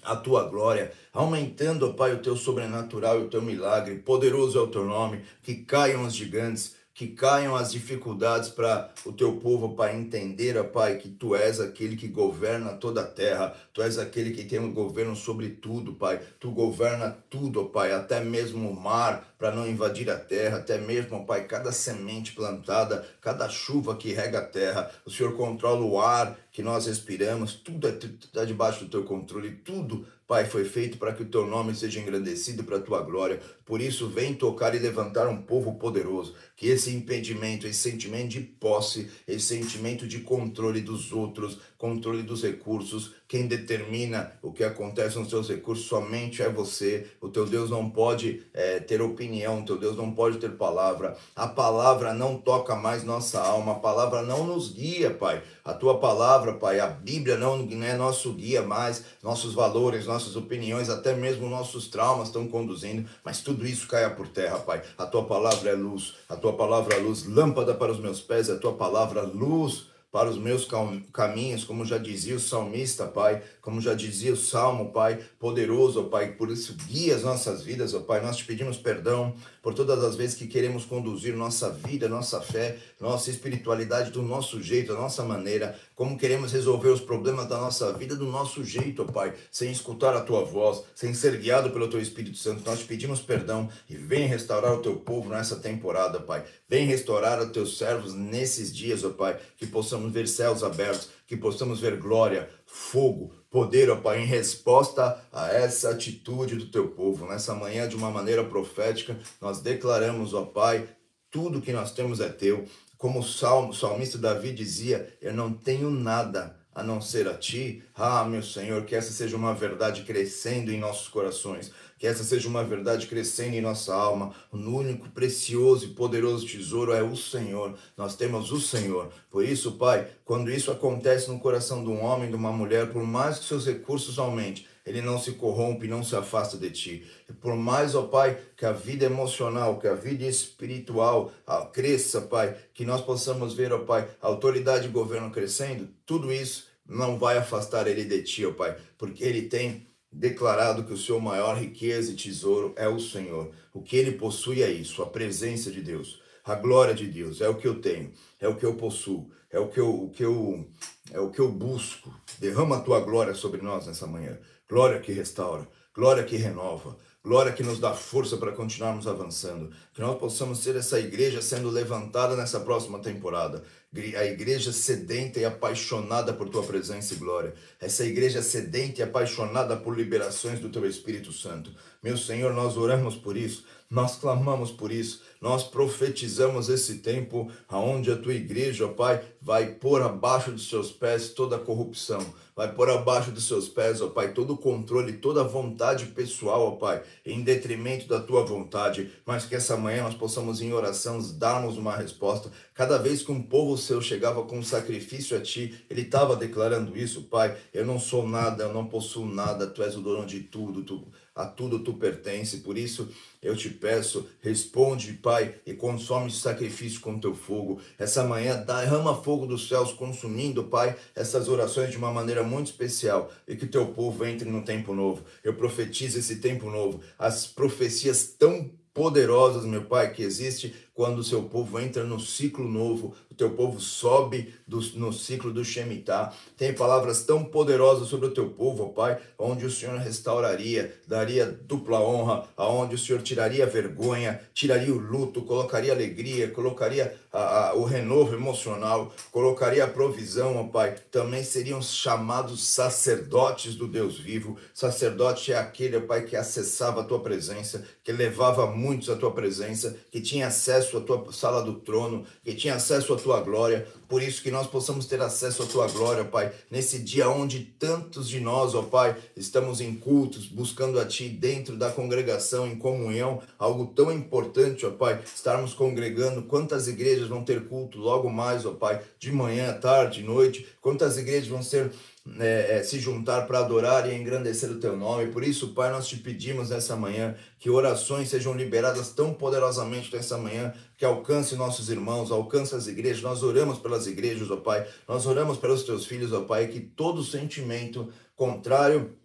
a 0.02 0.16
tua 0.16 0.44
glória, 0.44 0.92
aumentando, 1.12 1.92
Pai, 1.94 2.14
o 2.14 2.22
teu 2.22 2.36
sobrenatural 2.36 3.20
e 3.20 3.24
o 3.24 3.28
teu 3.28 3.42
milagre. 3.42 3.96
Poderoso 3.96 4.58
é 4.58 4.62
o 4.62 4.68
teu 4.68 4.84
nome, 4.84 5.22
que 5.42 5.56
caiam 5.56 6.04
os 6.04 6.14
gigantes, 6.14 6.76
que 7.00 7.06
caiam 7.06 7.56
as 7.56 7.72
dificuldades 7.72 8.50
para 8.50 8.92
o 9.06 9.12
teu 9.12 9.36
povo, 9.36 9.74
Pai, 9.74 9.96
entender, 9.96 10.58
ó 10.58 10.64
Pai, 10.64 10.98
que 10.98 11.08
tu 11.08 11.34
és 11.34 11.58
aquele 11.58 11.96
que 11.96 12.06
governa 12.06 12.74
toda 12.74 13.00
a 13.00 13.06
terra, 13.06 13.56
tu 13.72 13.80
és 13.80 13.96
aquele 13.96 14.32
que 14.32 14.44
tem 14.44 14.58
um 14.58 14.74
governo 14.74 15.16
sobre 15.16 15.48
tudo, 15.48 15.94
Pai. 15.94 16.20
Tu 16.38 16.50
governa 16.50 17.16
tudo, 17.30 17.62
ó 17.62 17.64
Pai, 17.64 17.90
até 17.90 18.22
mesmo 18.22 18.68
o 18.68 18.78
mar, 18.78 19.34
para 19.38 19.50
não 19.50 19.66
invadir 19.66 20.10
a 20.10 20.18
terra, 20.18 20.58
até 20.58 20.76
mesmo, 20.76 21.16
ó 21.16 21.20
Pai, 21.20 21.46
cada 21.46 21.72
semente 21.72 22.32
plantada, 22.32 23.06
cada 23.22 23.48
chuva 23.48 23.96
que 23.96 24.12
rega 24.12 24.40
a 24.40 24.44
terra. 24.44 24.90
O 25.06 25.10
Senhor 25.10 25.34
controla 25.38 25.82
o 25.82 25.98
ar 25.98 26.36
que 26.52 26.62
nós 26.62 26.84
respiramos, 26.84 27.54
tudo 27.54 27.88
está 27.88 28.42
é, 28.42 28.44
debaixo 28.44 28.84
do 28.84 28.90
teu 28.90 29.04
controle, 29.04 29.52
tudo 29.52 30.06
Pai, 30.30 30.44
foi 30.44 30.64
feito 30.64 30.96
para 30.96 31.12
que 31.12 31.24
o 31.24 31.26
teu 31.26 31.44
nome 31.44 31.74
seja 31.74 31.98
engrandecido 31.98 32.62
para 32.62 32.76
a 32.76 32.80
tua 32.80 33.02
glória. 33.02 33.40
Por 33.64 33.80
isso, 33.80 34.06
vem 34.06 34.32
tocar 34.32 34.76
e 34.76 34.78
levantar 34.78 35.26
um 35.26 35.42
povo 35.42 35.74
poderoso. 35.74 36.36
Que 36.54 36.68
esse 36.68 36.94
impedimento, 36.94 37.66
esse 37.66 37.80
sentimento 37.80 38.28
de 38.28 38.40
posse, 38.40 39.10
esse 39.26 39.46
sentimento 39.46 40.06
de 40.06 40.20
controle 40.20 40.82
dos 40.82 41.10
outros, 41.10 41.58
controle 41.80 42.22
dos 42.22 42.42
recursos, 42.42 43.14
quem 43.26 43.46
determina 43.46 44.32
o 44.42 44.52
que 44.52 44.62
acontece 44.62 45.18
nos 45.18 45.30
seus 45.30 45.48
recursos 45.48 45.86
somente 45.86 46.42
é 46.42 46.48
você. 46.48 47.06
O 47.22 47.28
teu 47.28 47.46
Deus 47.46 47.70
não 47.70 47.88
pode 47.88 48.42
é, 48.52 48.80
ter 48.80 49.00
opinião, 49.00 49.60
o 49.60 49.64
teu 49.64 49.78
Deus 49.78 49.96
não 49.96 50.12
pode 50.12 50.36
ter 50.36 50.50
palavra. 50.50 51.16
A 51.34 51.48
palavra 51.48 52.12
não 52.12 52.36
toca 52.36 52.76
mais 52.76 53.02
nossa 53.02 53.40
alma, 53.40 53.72
a 53.72 53.76
palavra 53.76 54.20
não 54.20 54.44
nos 54.44 54.70
guia, 54.70 55.10
Pai. 55.10 55.42
A 55.64 55.72
tua 55.72 55.98
palavra, 55.98 56.52
Pai, 56.52 56.80
a 56.80 56.86
Bíblia 56.88 57.38
não, 57.38 57.56
não 57.56 57.86
é 57.86 57.96
nosso 57.96 58.34
guia 58.34 58.60
mais, 58.60 59.04
nossos 59.22 59.54
valores, 59.54 60.06
nossas 60.06 60.36
opiniões, 60.36 60.90
até 60.90 61.14
mesmo 61.14 61.48
nossos 61.48 61.88
traumas 61.88 62.28
estão 62.28 62.46
conduzindo, 62.46 63.08
mas 63.24 63.40
tudo 63.40 63.66
isso 63.66 63.88
caia 63.88 64.10
por 64.10 64.28
terra, 64.28 64.58
Pai. 64.58 64.82
A 64.98 65.06
tua 65.06 65.24
palavra 65.24 65.70
é 65.70 65.74
luz, 65.74 66.14
a 66.28 66.36
tua 66.36 66.52
palavra 66.52 66.96
é 66.96 66.98
luz, 66.98 67.24
lâmpada 67.24 67.72
para 67.72 67.90
os 67.90 67.98
meus 67.98 68.20
pés, 68.20 68.50
a 68.50 68.58
tua 68.58 68.74
palavra 68.74 69.22
luz 69.22 69.89
para 70.10 70.28
os 70.28 70.36
meus 70.36 70.66
caminhos, 71.12 71.64
como 71.64 71.84
já 71.84 71.96
dizia 71.96 72.34
o 72.34 72.40
salmista, 72.40 73.06
Pai, 73.06 73.42
como 73.60 73.80
já 73.80 73.94
dizia 73.94 74.32
o 74.32 74.36
salmo, 74.36 74.92
Pai, 74.92 75.20
poderoso, 75.38 76.04
Pai, 76.04 76.32
por 76.32 76.50
isso 76.50 76.74
guia 76.86 77.14
as 77.14 77.22
nossas 77.22 77.62
vidas, 77.62 77.94
ó 77.94 78.00
Pai. 78.00 78.20
Nós 78.20 78.36
te 78.36 78.44
pedimos 78.44 78.76
perdão 78.76 79.34
por 79.62 79.74
todas 79.74 80.02
as 80.02 80.16
vezes 80.16 80.36
que 80.36 80.46
queremos 80.46 80.84
conduzir 80.84 81.36
nossa 81.36 81.70
vida, 81.70 82.08
nossa 82.08 82.40
fé, 82.40 82.78
nossa 82.98 83.30
espiritualidade 83.30 84.10
do 84.10 84.22
nosso 84.22 84.62
jeito, 84.62 84.94
da 84.94 85.00
nossa 85.00 85.22
maneira, 85.22 85.78
como 85.94 86.16
queremos 86.16 86.52
resolver 86.52 86.88
os 86.88 87.00
problemas 87.00 87.46
da 87.46 87.58
nossa 87.58 87.92
vida 87.92 88.16
do 88.16 88.26
nosso 88.26 88.64
jeito, 88.64 89.02
ó 89.02 89.04
Pai, 89.04 89.34
sem 89.50 89.70
escutar 89.70 90.14
a 90.16 90.22
tua 90.22 90.44
voz, 90.44 90.82
sem 90.94 91.12
ser 91.12 91.36
guiado 91.36 91.70
pelo 91.70 91.88
teu 91.88 92.00
Espírito 92.00 92.38
Santo. 92.38 92.62
Nós 92.64 92.80
te 92.80 92.86
pedimos 92.86 93.20
perdão 93.20 93.68
e 93.88 93.96
vem 93.96 94.26
restaurar 94.26 94.72
o 94.72 94.82
teu 94.82 94.96
povo 94.96 95.28
nessa 95.28 95.56
temporada, 95.56 96.20
Pai. 96.20 96.44
Vem 96.68 96.86
restaurar 96.86 97.40
os 97.40 97.50
teus 97.50 97.76
servos 97.76 98.14
nesses 98.14 98.74
dias, 98.74 99.04
ó 99.04 99.10
Pai, 99.10 99.38
que 99.56 99.66
possamos 99.66 100.12
ver 100.12 100.26
céus 100.26 100.62
abertos, 100.62 101.08
que 101.26 101.36
possamos 101.36 101.80
ver 101.80 101.98
glória, 101.98 102.48
fogo, 102.66 103.32
poder, 103.50 103.90
ó 103.90 103.96
Pai, 103.96 104.22
em 104.22 104.26
resposta 104.26 105.20
a 105.32 105.48
essa 105.52 105.90
atitude 105.90 106.54
do 106.54 106.66
teu 106.66 106.88
povo. 106.88 107.26
Nessa 107.26 107.54
manhã, 107.54 107.88
de 107.88 107.96
uma 107.96 108.10
maneira 108.10 108.44
profética, 108.44 109.18
nós 109.40 109.60
declaramos, 109.60 110.32
ó 110.32 110.44
Pai, 110.44 110.88
tudo 111.30 111.60
que 111.60 111.72
nós 111.72 111.92
temos 111.92 112.20
é 112.20 112.28
teu. 112.28 112.64
Como 112.96 113.20
o 113.20 113.24
salmo, 113.24 113.74
salmista 113.74 114.18
Davi 114.18 114.52
dizia: 114.52 115.16
Eu 115.20 115.32
não 115.32 115.52
tenho 115.52 115.90
nada 115.90 116.56
a 116.74 116.82
não 116.82 117.00
ser 117.00 117.28
a 117.28 117.34
ti. 117.34 117.82
Ah, 117.94 118.24
meu 118.24 118.42
Senhor, 118.42 118.84
que 118.84 118.94
essa 118.94 119.12
seja 119.12 119.36
uma 119.36 119.54
verdade 119.54 120.02
crescendo 120.02 120.70
em 120.70 120.78
nossos 120.78 121.08
corações. 121.08 121.72
Que 122.00 122.06
essa 122.06 122.24
seja 122.24 122.48
uma 122.48 122.64
verdade 122.64 123.06
crescendo 123.06 123.54
em 123.54 123.60
nossa 123.60 123.94
alma. 123.94 124.34
O 124.50 124.56
único 124.56 125.10
precioso 125.10 125.84
e 125.84 125.88
poderoso 125.88 126.46
tesouro 126.46 126.94
é 126.94 127.02
o 127.02 127.14
Senhor. 127.14 127.74
Nós 127.94 128.16
temos 128.16 128.50
o 128.50 128.58
Senhor. 128.58 129.12
Por 129.30 129.44
isso, 129.44 129.72
Pai, 129.72 130.08
quando 130.24 130.50
isso 130.50 130.70
acontece 130.70 131.30
no 131.30 131.38
coração 131.38 131.84
de 131.84 131.90
um 131.90 132.02
homem, 132.02 132.30
de 132.30 132.34
uma 132.34 132.50
mulher, 132.50 132.90
por 132.90 133.02
mais 133.02 133.38
que 133.38 133.44
seus 133.44 133.66
recursos 133.66 134.18
aumentem, 134.18 134.64
ele 134.86 135.02
não 135.02 135.18
se 135.18 135.32
corrompe, 135.32 135.86
não 135.86 136.02
se 136.02 136.16
afasta 136.16 136.56
de 136.56 136.70
ti. 136.70 137.06
E 137.28 137.34
por 137.34 137.54
mais, 137.54 137.94
ó 137.94 138.04
Pai, 138.04 138.38
que 138.56 138.64
a 138.64 138.72
vida 138.72 139.04
emocional, 139.04 139.78
que 139.78 139.86
a 139.86 139.94
vida 139.94 140.24
espiritual 140.24 141.30
ah, 141.46 141.66
cresça, 141.66 142.22
Pai, 142.22 142.56
que 142.72 142.86
nós 142.86 143.02
possamos 143.02 143.52
ver, 143.52 143.74
ó 143.74 143.80
Pai, 143.80 144.08
a 144.22 144.26
autoridade 144.26 144.86
e 144.86 144.90
governo 144.90 145.30
crescendo, 145.30 145.86
tudo 146.06 146.32
isso 146.32 146.66
não 146.88 147.18
vai 147.18 147.36
afastar 147.36 147.86
ele 147.86 148.06
de 148.06 148.22
ti, 148.22 148.46
ó 148.46 148.52
Pai, 148.52 148.74
porque 148.96 149.22
ele 149.22 149.42
tem 149.42 149.89
declarado 150.12 150.84
que 150.84 150.92
o 150.92 150.98
seu 150.98 151.20
maior 151.20 151.56
riqueza 151.56 152.12
e 152.12 152.16
tesouro 152.16 152.74
é 152.76 152.88
o 152.88 152.98
Senhor. 152.98 153.52
O 153.72 153.82
que 153.82 153.96
ele 153.96 154.12
possui 154.12 154.62
é 154.62 154.70
isso, 154.70 155.02
a 155.02 155.06
presença 155.06 155.70
de 155.70 155.80
Deus, 155.80 156.20
a 156.44 156.54
glória 156.54 156.94
de 156.94 157.06
Deus, 157.06 157.40
é 157.40 157.48
o 157.48 157.54
que 157.54 157.68
eu 157.68 157.80
tenho, 157.80 158.12
é 158.40 158.48
o 158.48 158.56
que 158.56 158.66
eu 158.66 158.74
possuo, 158.74 159.30
é 159.50 159.58
o 159.58 159.68
que 159.68 159.78
eu, 159.78 160.04
o 160.04 160.10
que 160.10 160.24
eu, 160.24 160.68
é 161.12 161.20
o 161.20 161.30
que 161.30 161.40
eu 161.40 161.50
busco. 161.50 162.12
Derrama 162.38 162.78
a 162.78 162.80
tua 162.80 163.00
glória 163.00 163.34
sobre 163.34 163.60
nós 163.60 163.86
nessa 163.86 164.06
manhã. 164.06 164.38
Glória 164.68 165.00
que 165.00 165.12
restaura, 165.12 165.68
glória 165.94 166.24
que 166.24 166.36
renova, 166.36 166.96
glória 167.22 167.52
que 167.52 167.62
nos 167.62 167.78
dá 167.78 167.92
força 167.92 168.36
para 168.36 168.52
continuarmos 168.52 169.06
avançando. 169.06 169.70
Que 169.92 170.00
nós 170.00 170.18
possamos 170.18 170.60
ser 170.60 170.76
essa 170.76 170.98
igreja 170.98 171.42
sendo 171.42 171.68
levantada 171.68 172.36
nessa 172.36 172.60
próxima 172.60 173.00
temporada 173.00 173.62
a 173.92 174.24
igreja 174.24 174.72
sedenta 174.72 175.40
e 175.40 175.44
apaixonada 175.44 176.32
por 176.32 176.48
tua 176.48 176.62
presença 176.62 177.12
e 177.12 177.16
glória, 177.16 177.54
essa 177.80 178.04
igreja 178.04 178.40
sedenta 178.40 179.00
e 179.00 179.02
apaixonada 179.02 179.76
por 179.76 179.98
liberações 179.98 180.60
do 180.60 180.68
teu 180.68 180.86
Espírito 180.86 181.32
Santo. 181.32 181.72
Meu 182.00 182.16
Senhor, 182.16 182.54
nós 182.54 182.76
oramos 182.76 183.16
por 183.16 183.36
isso, 183.36 183.64
nós 183.90 184.16
clamamos 184.16 184.70
por 184.70 184.92
isso, 184.92 185.22
nós 185.40 185.64
profetizamos 185.64 186.68
esse 186.68 186.98
tempo 186.98 187.50
aonde 187.68 188.12
a 188.12 188.16
tua 188.16 188.34
igreja, 188.34 188.86
ó 188.86 188.88
Pai, 188.90 189.20
vai 189.42 189.66
pôr 189.74 190.00
abaixo 190.00 190.52
dos 190.52 190.68
seus 190.68 190.92
pés 190.92 191.30
toda 191.30 191.56
a 191.56 191.58
corrupção, 191.58 192.24
vai 192.54 192.72
pôr 192.72 192.88
abaixo 192.88 193.32
dos 193.32 193.48
seus 193.48 193.68
pés, 193.68 194.00
ó 194.00 194.08
Pai, 194.08 194.32
todo 194.32 194.52
o 194.52 194.56
controle, 194.56 195.14
toda 195.14 195.40
a 195.40 195.44
vontade 195.44 196.06
pessoal, 196.06 196.68
ó 196.68 196.70
Pai, 196.76 197.02
em 197.26 197.42
detrimento 197.42 198.06
da 198.06 198.20
tua 198.20 198.44
vontade, 198.44 199.10
mas 199.26 199.44
que 199.44 199.56
essa 199.56 199.76
manhã 199.76 200.04
nós 200.04 200.14
possamos 200.14 200.62
em 200.62 200.72
oração 200.72 201.20
darmos 201.34 201.76
uma 201.76 201.96
resposta. 201.96 202.50
Cada 202.80 202.96
vez 202.96 203.22
que 203.22 203.30
um 203.30 203.42
povo 203.42 203.76
seu 203.76 204.00
chegava 204.00 204.42
com 204.44 204.58
um 204.58 204.62
sacrifício 204.62 205.36
a 205.36 205.40
ti, 205.42 205.84
ele 205.90 206.00
estava 206.00 206.34
declarando 206.34 206.96
isso, 206.96 207.24
Pai, 207.24 207.54
eu 207.74 207.84
não 207.84 208.00
sou 208.00 208.26
nada, 208.26 208.62
eu 208.62 208.72
não 208.72 208.86
possuo 208.86 209.26
nada, 209.26 209.66
tu 209.66 209.82
és 209.82 209.94
o 209.94 210.00
dono 210.00 210.24
de 210.24 210.40
tudo, 210.40 210.82
tu 210.82 211.06
a 211.34 211.44
tudo 211.44 211.80
tu 211.80 211.92
pertence. 211.92 212.56
Por 212.60 212.78
isso 212.78 213.10
eu 213.42 213.54
te 213.54 213.68
peço, 213.68 214.26
responde, 214.40 215.12
Pai, 215.12 215.56
e 215.66 215.74
consome 215.74 216.28
esse 216.28 216.38
sacrifício 216.38 217.02
com 217.02 217.20
teu 217.20 217.34
fogo. 217.34 217.82
Essa 217.98 218.24
manhã 218.24 218.56
derrama 218.56 219.22
fogo 219.22 219.44
dos 219.44 219.68
céus, 219.68 219.92
consumindo, 219.92 220.64
Pai, 220.64 220.96
essas 221.14 221.48
orações 221.48 221.90
de 221.90 221.98
uma 221.98 222.10
maneira 222.10 222.42
muito 222.42 222.68
especial 222.68 223.30
e 223.46 223.56
que 223.56 223.66
teu 223.66 223.88
povo 223.88 224.24
entre 224.24 224.48
no 224.48 224.64
tempo 224.64 224.94
novo. 224.94 225.22
Eu 225.44 225.52
profetizo 225.52 226.18
esse 226.18 226.36
tempo 226.36 226.70
novo, 226.70 227.02
as 227.18 227.46
profecias 227.46 228.24
tão 228.38 228.70
poderosas, 228.92 229.64
meu 229.64 229.84
Pai, 229.84 230.12
que 230.12 230.22
existe 230.22 230.74
quando 231.00 231.20
o 231.20 231.24
seu 231.24 231.44
povo 231.44 231.80
entra 231.80 232.04
no 232.04 232.20
ciclo 232.20 232.68
novo, 232.68 233.14
o 233.30 233.34
teu 233.34 233.48
povo 233.52 233.80
sobe 233.80 234.52
do, 234.68 234.82
no 234.98 235.14
ciclo 235.14 235.50
do 235.50 235.64
Shemitah. 235.64 236.30
Tem 236.58 236.74
palavras 236.74 237.24
tão 237.24 237.42
poderosas 237.42 238.06
sobre 238.06 238.26
o 238.26 238.34
teu 238.34 238.50
povo, 238.50 238.84
ó 238.84 238.88
Pai, 238.88 239.18
onde 239.38 239.64
o 239.64 239.70
Senhor 239.70 239.96
restauraria, 239.96 240.94
daria 241.06 241.46
dupla 241.46 242.02
honra, 242.02 242.44
aonde 242.54 242.96
o 242.96 242.98
Senhor 242.98 243.22
tiraria 243.22 243.64
vergonha, 243.64 244.42
tiraria 244.52 244.92
o 244.92 244.98
luto, 244.98 245.40
colocaria 245.40 245.90
alegria, 245.90 246.50
colocaria 246.50 247.16
a, 247.32 247.68
a, 247.68 247.74
o 247.74 247.84
renovo 247.84 248.34
emocional, 248.34 249.10
colocaria 249.32 249.84
a 249.84 249.88
provisão, 249.88 250.58
ó 250.58 250.64
Pai. 250.64 250.96
Também 251.10 251.42
seriam 251.42 251.80
chamados 251.80 252.68
sacerdotes 252.68 253.74
do 253.74 253.88
Deus 253.88 254.18
vivo. 254.18 254.58
Sacerdote 254.74 255.50
é 255.50 255.56
aquele, 255.56 255.96
ó 255.96 256.00
Pai, 256.00 256.26
que 256.26 256.36
acessava 256.36 257.00
a 257.00 257.04
tua 257.04 257.20
presença, 257.20 257.86
que 258.04 258.12
levava 258.12 258.66
muitos 258.66 259.08
à 259.08 259.16
tua 259.16 259.30
presença, 259.30 259.96
que 260.10 260.20
tinha 260.20 260.48
acesso 260.48 260.89
acesso 260.90 260.98
à 260.98 261.00
tua 261.00 261.32
sala 261.32 261.62
do 261.62 261.74
trono, 261.74 262.24
que 262.42 262.54
tinha 262.54 262.74
acesso 262.74 263.14
à 263.14 263.16
tua 263.16 263.40
glória. 263.40 263.86
Por 264.08 264.22
isso 264.22 264.42
que 264.42 264.50
nós 264.50 264.66
possamos 264.66 265.06
ter 265.06 265.20
acesso 265.20 265.62
à 265.62 265.66
tua 265.66 265.86
glória, 265.86 266.24
Pai, 266.24 266.52
nesse 266.70 266.98
dia 266.98 267.28
onde 267.28 267.60
tantos 267.60 268.28
de 268.28 268.40
nós, 268.40 268.74
ó 268.74 268.82
Pai, 268.82 269.16
estamos 269.36 269.80
em 269.80 269.94
cultos, 269.94 270.46
buscando 270.46 270.98
a 270.98 271.04
Ti 271.04 271.28
dentro 271.28 271.76
da 271.76 271.90
congregação, 271.90 272.66
em 272.66 272.76
comunhão, 272.76 273.40
algo 273.58 273.86
tão 273.86 274.10
importante, 274.10 274.84
ó 274.84 274.90
Pai, 274.90 275.22
estarmos 275.24 275.72
congregando. 275.72 276.42
Quantas 276.42 276.88
igrejas 276.88 277.28
vão 277.28 277.44
ter 277.44 277.66
culto 277.66 277.98
logo 277.98 278.28
mais, 278.28 278.66
ó 278.66 278.72
Pai, 278.72 279.00
de 279.18 279.30
manhã, 279.30 279.72
tarde, 279.78 280.22
noite? 280.22 280.66
Quantas 280.80 281.16
igrejas 281.16 281.48
vão 281.48 281.62
ser 281.62 281.92
é, 282.38 282.76
é, 282.76 282.82
se 282.82 282.98
juntar 282.98 283.46
para 283.46 283.58
adorar 283.58 284.08
e 284.08 284.14
engrandecer 284.14 284.70
o 284.70 284.78
teu 284.78 284.96
nome. 284.96 285.28
Por 285.28 285.42
isso, 285.42 285.68
Pai, 285.68 285.90
nós 285.90 286.06
te 286.06 286.16
pedimos 286.16 286.70
nessa 286.70 286.94
manhã 286.94 287.34
que 287.58 287.70
orações 287.70 288.28
sejam 288.28 288.54
liberadas 288.54 289.10
tão 289.10 289.32
poderosamente 289.34 290.14
nessa 290.14 290.38
manhã, 290.38 290.72
que 290.96 291.04
alcance 291.04 291.56
nossos 291.56 291.88
irmãos, 291.90 292.30
alcance 292.30 292.74
as 292.74 292.86
igrejas. 292.86 293.22
Nós 293.22 293.42
oramos 293.42 293.78
pelas 293.78 294.06
igrejas, 294.06 294.50
ó 294.50 294.56
Pai, 294.56 294.86
nós 295.08 295.26
oramos 295.26 295.58
pelos 295.58 295.82
teus 295.82 296.04
filhos, 296.06 296.32
ó 296.32 296.42
Pai, 296.42 296.68
que 296.68 296.80
todo 296.80 297.24
sentimento 297.24 298.12
contrário 298.36 299.16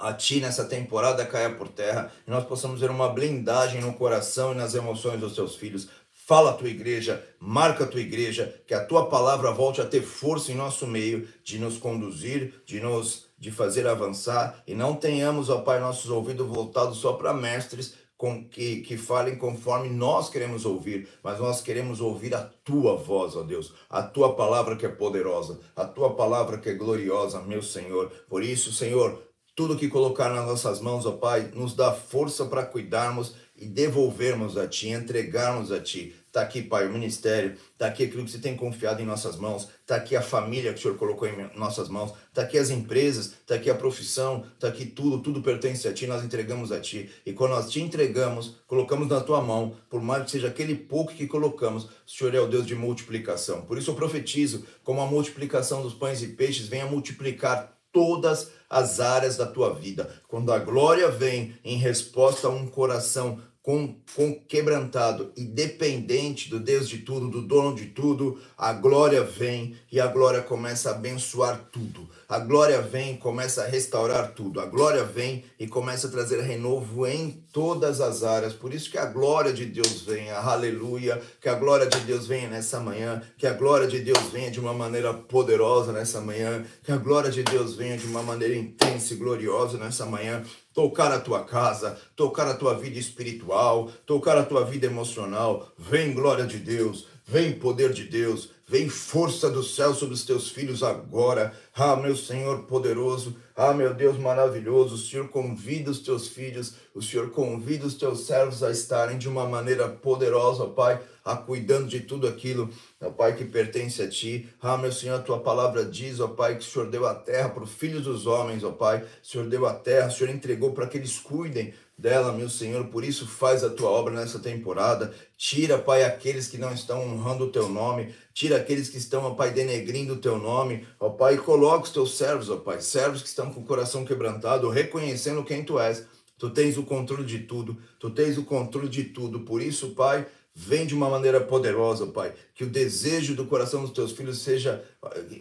a 0.00 0.14
ti 0.14 0.40
nessa 0.40 0.64
temporada 0.64 1.26
caia 1.26 1.50
por 1.50 1.68
terra 1.68 2.10
e 2.26 2.30
nós 2.30 2.44
possamos 2.44 2.80
ver 2.80 2.90
uma 2.90 3.10
blindagem 3.10 3.82
no 3.82 3.92
coração 3.92 4.52
e 4.52 4.56
nas 4.56 4.74
emoções 4.74 5.20
dos 5.20 5.34
teus 5.34 5.54
filhos 5.56 5.88
fala 6.30 6.50
a 6.50 6.54
tua 6.54 6.68
igreja, 6.68 7.26
marca 7.40 7.82
a 7.82 7.86
tua 7.88 8.00
igreja, 8.00 8.62
que 8.64 8.72
a 8.72 8.84
tua 8.84 9.08
palavra 9.08 9.50
volte 9.50 9.80
a 9.80 9.84
ter 9.84 10.00
força 10.00 10.52
em 10.52 10.54
nosso 10.54 10.86
meio, 10.86 11.26
de 11.42 11.58
nos 11.58 11.76
conduzir, 11.76 12.62
de 12.64 12.78
nos 12.78 13.26
de 13.36 13.50
fazer 13.50 13.84
avançar, 13.88 14.62
e 14.64 14.72
não 14.72 14.94
tenhamos, 14.94 15.50
ó 15.50 15.62
Pai, 15.62 15.80
nossos 15.80 16.08
ouvidos 16.08 16.46
voltados 16.46 16.98
só 16.98 17.14
para 17.14 17.34
mestres, 17.34 17.94
com, 18.16 18.44
que, 18.48 18.82
que 18.82 18.96
falem 18.96 19.34
conforme 19.34 19.88
nós 19.88 20.30
queremos 20.30 20.64
ouvir, 20.64 21.08
mas 21.20 21.40
nós 21.40 21.60
queremos 21.60 22.00
ouvir 22.00 22.32
a 22.32 22.48
tua 22.62 22.94
voz, 22.94 23.34
ó 23.34 23.42
Deus, 23.42 23.72
a 23.88 24.00
tua 24.00 24.36
palavra 24.36 24.76
que 24.76 24.86
é 24.86 24.88
poderosa, 24.88 25.58
a 25.74 25.84
tua 25.84 26.14
palavra 26.14 26.58
que 26.58 26.68
é 26.68 26.74
gloriosa, 26.74 27.40
meu 27.40 27.62
Senhor. 27.62 28.08
Por 28.28 28.44
isso, 28.44 28.72
Senhor, 28.72 29.20
tudo 29.56 29.76
que 29.76 29.88
colocar 29.88 30.28
nas 30.30 30.46
nossas 30.46 30.80
mãos, 30.80 31.04
ó 31.06 31.12
Pai, 31.12 31.50
nos 31.54 31.74
dá 31.74 31.92
força 31.92 32.46
para 32.46 32.64
cuidarmos 32.64 33.34
e 33.60 33.66
devolvermos 33.66 34.56
a 34.56 34.66
Ti, 34.66 34.88
entregarmos 34.88 35.70
a 35.70 35.78
Ti. 35.78 36.16
Está 36.30 36.42
aqui, 36.42 36.62
Pai, 36.62 36.86
o 36.86 36.92
ministério, 36.92 37.56
está 37.72 37.88
aqui 37.88 38.04
aquilo 38.04 38.24
que 38.24 38.30
você 38.30 38.38
tem 38.38 38.56
confiado 38.56 39.02
em 39.02 39.04
nossas 39.04 39.34
mãos, 39.36 39.68
está 39.80 39.96
aqui 39.96 40.14
a 40.14 40.22
família 40.22 40.72
que 40.72 40.78
o 40.78 40.82
Senhor 40.82 40.96
colocou 40.96 41.26
em 41.26 41.50
nossas 41.58 41.88
mãos, 41.88 42.12
está 42.28 42.42
aqui 42.42 42.56
as 42.56 42.70
empresas, 42.70 43.32
está 43.40 43.56
aqui 43.56 43.68
a 43.68 43.74
profissão, 43.74 44.46
está 44.54 44.68
aqui 44.68 44.86
tudo, 44.86 45.18
tudo 45.18 45.42
pertence 45.42 45.88
a 45.88 45.92
Ti, 45.92 46.06
nós 46.06 46.22
entregamos 46.22 46.70
a 46.70 46.78
Ti. 46.78 47.10
E 47.26 47.32
quando 47.32 47.50
nós 47.50 47.68
te 47.68 47.82
entregamos, 47.82 48.58
colocamos 48.68 49.08
na 49.08 49.20
Tua 49.20 49.42
mão, 49.42 49.74
por 49.88 50.00
mais 50.00 50.22
que 50.22 50.30
seja 50.30 50.46
aquele 50.46 50.76
pouco 50.76 51.12
que 51.12 51.26
colocamos, 51.26 51.86
o 51.86 51.90
Senhor 52.06 52.32
é 52.32 52.38
o 52.38 52.46
Deus 52.46 52.64
de 52.64 52.76
multiplicação. 52.76 53.62
Por 53.62 53.76
isso 53.76 53.90
eu 53.90 53.96
profetizo, 53.96 54.64
como 54.84 55.00
a 55.00 55.06
multiplicação 55.06 55.82
dos 55.82 55.94
pães 55.94 56.22
e 56.22 56.28
peixes 56.28 56.68
venha 56.68 56.86
multiplicar 56.86 57.76
todas 57.92 58.52
as 58.68 59.00
áreas 59.00 59.36
da 59.36 59.46
tua 59.46 59.74
vida. 59.74 60.08
Quando 60.28 60.52
a 60.52 60.58
glória 60.60 61.10
vem 61.10 61.58
em 61.64 61.76
resposta 61.76 62.46
a 62.46 62.50
um 62.50 62.68
coração 62.68 63.40
com, 63.70 63.94
com 64.16 64.34
quebrantado 64.34 65.30
e 65.36 65.44
dependente 65.44 66.50
do 66.50 66.58
Deus 66.58 66.88
de 66.88 66.98
tudo, 66.98 67.28
do 67.28 67.40
dono 67.40 67.76
de 67.76 67.86
tudo, 67.86 68.40
a 68.58 68.72
glória 68.72 69.22
vem 69.22 69.76
e 69.92 70.00
a 70.00 70.08
glória 70.08 70.42
começa 70.42 70.90
a 70.90 70.94
abençoar 70.94 71.68
tudo. 71.70 72.08
A 72.28 72.40
glória 72.40 72.82
vem 72.82 73.14
e 73.14 73.18
começa 73.18 73.62
a 73.62 73.66
restaurar 73.66 74.32
tudo. 74.32 74.60
A 74.60 74.66
glória 74.66 75.04
vem 75.04 75.44
e 75.58 75.68
começa 75.68 76.08
a 76.08 76.10
trazer 76.10 76.40
renovo 76.40 77.06
em 77.06 77.44
todas 77.52 78.00
as 78.00 78.24
áreas. 78.24 78.54
Por 78.54 78.74
isso 78.74 78.90
que 78.90 78.98
a 78.98 79.06
glória 79.06 79.52
de 79.52 79.66
Deus 79.66 80.02
venha, 80.02 80.36
aleluia, 80.36 81.20
que 81.40 81.48
a 81.48 81.54
glória 81.54 81.86
de 81.86 82.00
Deus 82.00 82.26
venha 82.26 82.48
nessa 82.48 82.80
manhã, 82.80 83.22
que 83.38 83.46
a 83.46 83.52
glória 83.52 83.86
de 83.86 84.00
Deus 84.00 84.30
venha 84.32 84.50
de 84.50 84.58
uma 84.58 84.74
maneira 84.74 85.14
poderosa 85.14 85.92
nessa 85.92 86.20
manhã, 86.20 86.64
que 86.82 86.90
a 86.90 86.96
glória 86.96 87.30
de 87.30 87.44
Deus 87.44 87.74
venha 87.76 87.96
de 87.96 88.06
uma 88.06 88.22
maneira 88.22 88.56
intensa 88.56 89.14
e 89.14 89.16
gloriosa 89.16 89.78
nessa 89.78 90.06
manhã, 90.06 90.42
tocar 90.80 91.12
a 91.12 91.20
tua 91.20 91.44
casa, 91.44 91.98
tocar 92.16 92.48
a 92.48 92.54
tua 92.54 92.72
vida 92.72 92.98
espiritual, 92.98 93.90
tocar 94.06 94.38
a 94.38 94.42
tua 94.42 94.64
vida 94.64 94.86
emocional. 94.86 95.70
Vem 95.76 96.14
glória 96.14 96.46
de 96.46 96.56
Deus, 96.56 97.06
vem 97.30 97.52
poder 97.52 97.92
de 97.92 98.06
Deus, 98.06 98.50
vem 98.66 98.88
força 98.88 99.48
do 99.48 99.62
céu 99.62 99.94
sobre 99.94 100.14
os 100.16 100.24
teus 100.24 100.50
filhos 100.50 100.82
agora. 100.82 101.54
Ah, 101.72 101.94
meu 101.94 102.16
Senhor 102.16 102.64
poderoso, 102.64 103.36
ah, 103.54 103.72
meu 103.72 103.94
Deus 103.94 104.18
maravilhoso, 104.18 104.96
o 104.96 104.98
Senhor 104.98 105.28
convida 105.28 105.92
os 105.92 106.00
teus 106.00 106.26
filhos, 106.26 106.74
o 106.92 107.00
Senhor 107.00 107.30
convida 107.30 107.86
os 107.86 107.94
teus 107.94 108.26
servos 108.26 108.64
a 108.64 108.72
estarem 108.72 109.16
de 109.16 109.28
uma 109.28 109.46
maneira 109.46 109.88
poderosa, 109.88 110.66
Pai, 110.66 111.00
a 111.24 111.36
cuidando 111.36 111.86
de 111.86 112.00
tudo 112.00 112.26
aquilo, 112.26 112.68
ó 113.00 113.10
Pai, 113.10 113.36
que 113.36 113.44
pertence 113.44 114.02
a 114.02 114.08
Ti. 114.08 114.48
Ah, 114.60 114.76
meu 114.76 114.90
Senhor, 114.90 115.20
a 115.20 115.22
Tua 115.22 115.38
palavra 115.38 115.84
diz, 115.84 116.18
ó 116.18 116.26
Pai, 116.26 116.56
que 116.56 116.64
o 116.64 116.68
Senhor 116.68 116.90
deu 116.90 117.06
a 117.06 117.14
terra 117.14 117.50
para 117.50 117.62
os 117.62 117.70
filhos 117.70 118.02
dos 118.02 118.26
homens, 118.26 118.64
ó 118.64 118.72
Pai. 118.72 119.04
O 119.04 119.26
Senhor 119.26 119.46
deu 119.46 119.66
a 119.66 119.74
terra, 119.74 120.08
o 120.08 120.10
Senhor 120.10 120.34
entregou 120.34 120.72
para 120.72 120.88
que 120.88 120.98
eles 120.98 121.16
cuidem 121.20 121.72
dela, 122.00 122.32
meu 122.32 122.48
Senhor. 122.48 122.86
Por 122.86 123.04
isso, 123.04 123.26
faz 123.26 123.62
a 123.62 123.68
Tua 123.68 123.90
obra 123.90 124.14
nessa 124.14 124.38
temporada. 124.38 125.14
Tira, 125.36 125.78
Pai, 125.78 126.02
aqueles 126.04 126.48
que 126.48 126.56
não 126.56 126.72
estão 126.72 127.02
honrando 127.02 127.44
o 127.44 127.52
Teu 127.52 127.68
nome. 127.68 128.14
Tira 128.32 128.56
aqueles 128.56 128.88
que 128.88 128.96
estão, 128.96 129.24
ó 129.24 129.34
Pai, 129.34 129.50
denegrindo 129.50 130.14
o 130.14 130.20
Teu 130.20 130.38
nome. 130.38 130.86
Ó 130.98 131.10
Pai, 131.10 131.36
coloca 131.36 131.84
os 131.84 131.90
Teus 131.90 132.16
servos, 132.16 132.48
ó 132.48 132.56
Pai, 132.56 132.80
servos 132.80 133.20
que 133.20 133.28
estão 133.28 133.52
com 133.52 133.60
o 133.60 133.64
coração 133.64 134.04
quebrantado, 134.04 134.70
reconhecendo 134.70 135.44
quem 135.44 135.62
Tu 135.62 135.78
és. 135.78 136.06
Tu 136.38 136.48
tens 136.48 136.78
o 136.78 136.84
controle 136.84 137.22
de 137.22 137.40
tudo, 137.40 137.76
tu 137.98 138.08
tens 138.08 138.38
o 138.38 138.44
controle 138.44 138.88
de 138.88 139.04
tudo. 139.04 139.40
Por 139.40 139.60
isso, 139.60 139.90
Pai, 139.90 140.26
Vem 140.52 140.84
de 140.84 140.94
uma 140.94 141.08
maneira 141.08 141.40
poderosa, 141.40 142.08
Pai. 142.08 142.34
Que 142.54 142.64
o 142.64 142.68
desejo 142.68 143.36
do 143.36 143.46
coração 143.46 143.82
dos 143.82 143.92
teus 143.92 144.12
filhos 144.12 144.38
seja. 144.38 144.84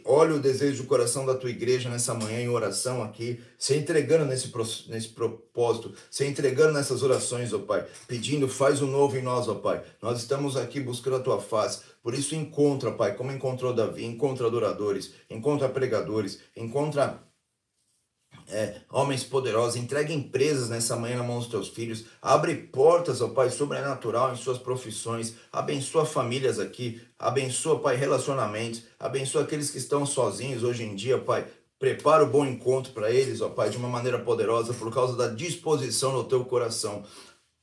Olha 0.06 0.36
o 0.36 0.40
desejo 0.40 0.84
do 0.84 0.88
coração 0.88 1.26
da 1.26 1.34
tua 1.34 1.50
igreja 1.50 1.90
nessa 1.90 2.14
manhã 2.14 2.40
em 2.40 2.48
oração 2.48 3.02
aqui. 3.02 3.42
Se 3.58 3.76
entregando 3.76 4.26
nesse, 4.26 4.52
nesse 4.88 5.10
propósito. 5.10 5.94
Se 6.12 6.26
entregando 6.26 6.74
nessas 6.74 7.02
orações, 7.02 7.52
ó 7.54 7.60
Pai. 7.60 7.86
Pedindo, 8.08 8.48
faz 8.48 8.82
o 8.84 8.88
novo 8.88 9.18
em 9.18 9.24
nós, 9.24 9.48
ó 9.48 9.56
Pai. 9.56 9.82
Nós 10.00 10.20
estamos 10.20 10.56
aqui 10.56 10.80
buscando 10.80 11.16
a 11.16 11.22
tua 11.22 11.42
face. 11.42 11.82
Por 12.04 12.14
isso, 12.14 12.36
encontra, 12.36 12.92
Pai, 12.92 13.16
como 13.16 13.32
encontrou 13.32 13.74
Davi. 13.74 14.06
Encontra 14.06 14.46
adoradores. 14.46 15.14
Encontra 15.28 15.68
pregadores. 15.68 16.40
Encontra 16.56 17.20
é, 18.52 18.82
homens 18.92 19.24
poderosos, 19.24 19.76
entregue 19.76 20.14
empresas 20.14 20.70
nessa 20.70 20.96
manhã 20.96 21.18
na 21.18 21.24
mão 21.24 21.40
dos 21.40 21.48
teus 21.48 21.70
filhos, 21.70 22.06
abre 22.22 22.56
portas, 22.56 23.22
ó 23.22 23.30
Pai, 23.30 23.50
sobrenatural 23.50 24.34
em 24.34 24.38
suas 24.38 24.58
profissões, 24.58 25.36
abençoa 25.52 26.06
famílias 26.06 26.60
aqui, 26.60 27.02
abençoa, 27.18 27.80
Pai, 27.80 27.96
relacionamentos, 27.96 28.84
abençoa 29.00 29.44
aqueles 29.44 29.70
que 29.70 29.78
estão 29.78 30.06
sozinhos 30.06 30.64
hoje 30.64 30.84
em 30.84 30.96
dia, 30.96 31.18
Pai, 31.18 31.46
prepara 31.80 32.24
o 32.24 32.28
bom 32.28 32.46
encontro 32.46 32.92
para 32.92 33.10
eles, 33.10 33.40
ó 33.40 33.50
Pai, 33.50 33.70
de 33.70 33.78
uma 33.78 33.88
maneira 33.88 34.20
poderosa, 34.20 34.74
por 34.74 34.94
causa 34.94 35.16
da 35.16 35.28
disposição 35.28 36.12
no 36.12 36.26
teu 36.26 36.44
coração. 36.44 37.04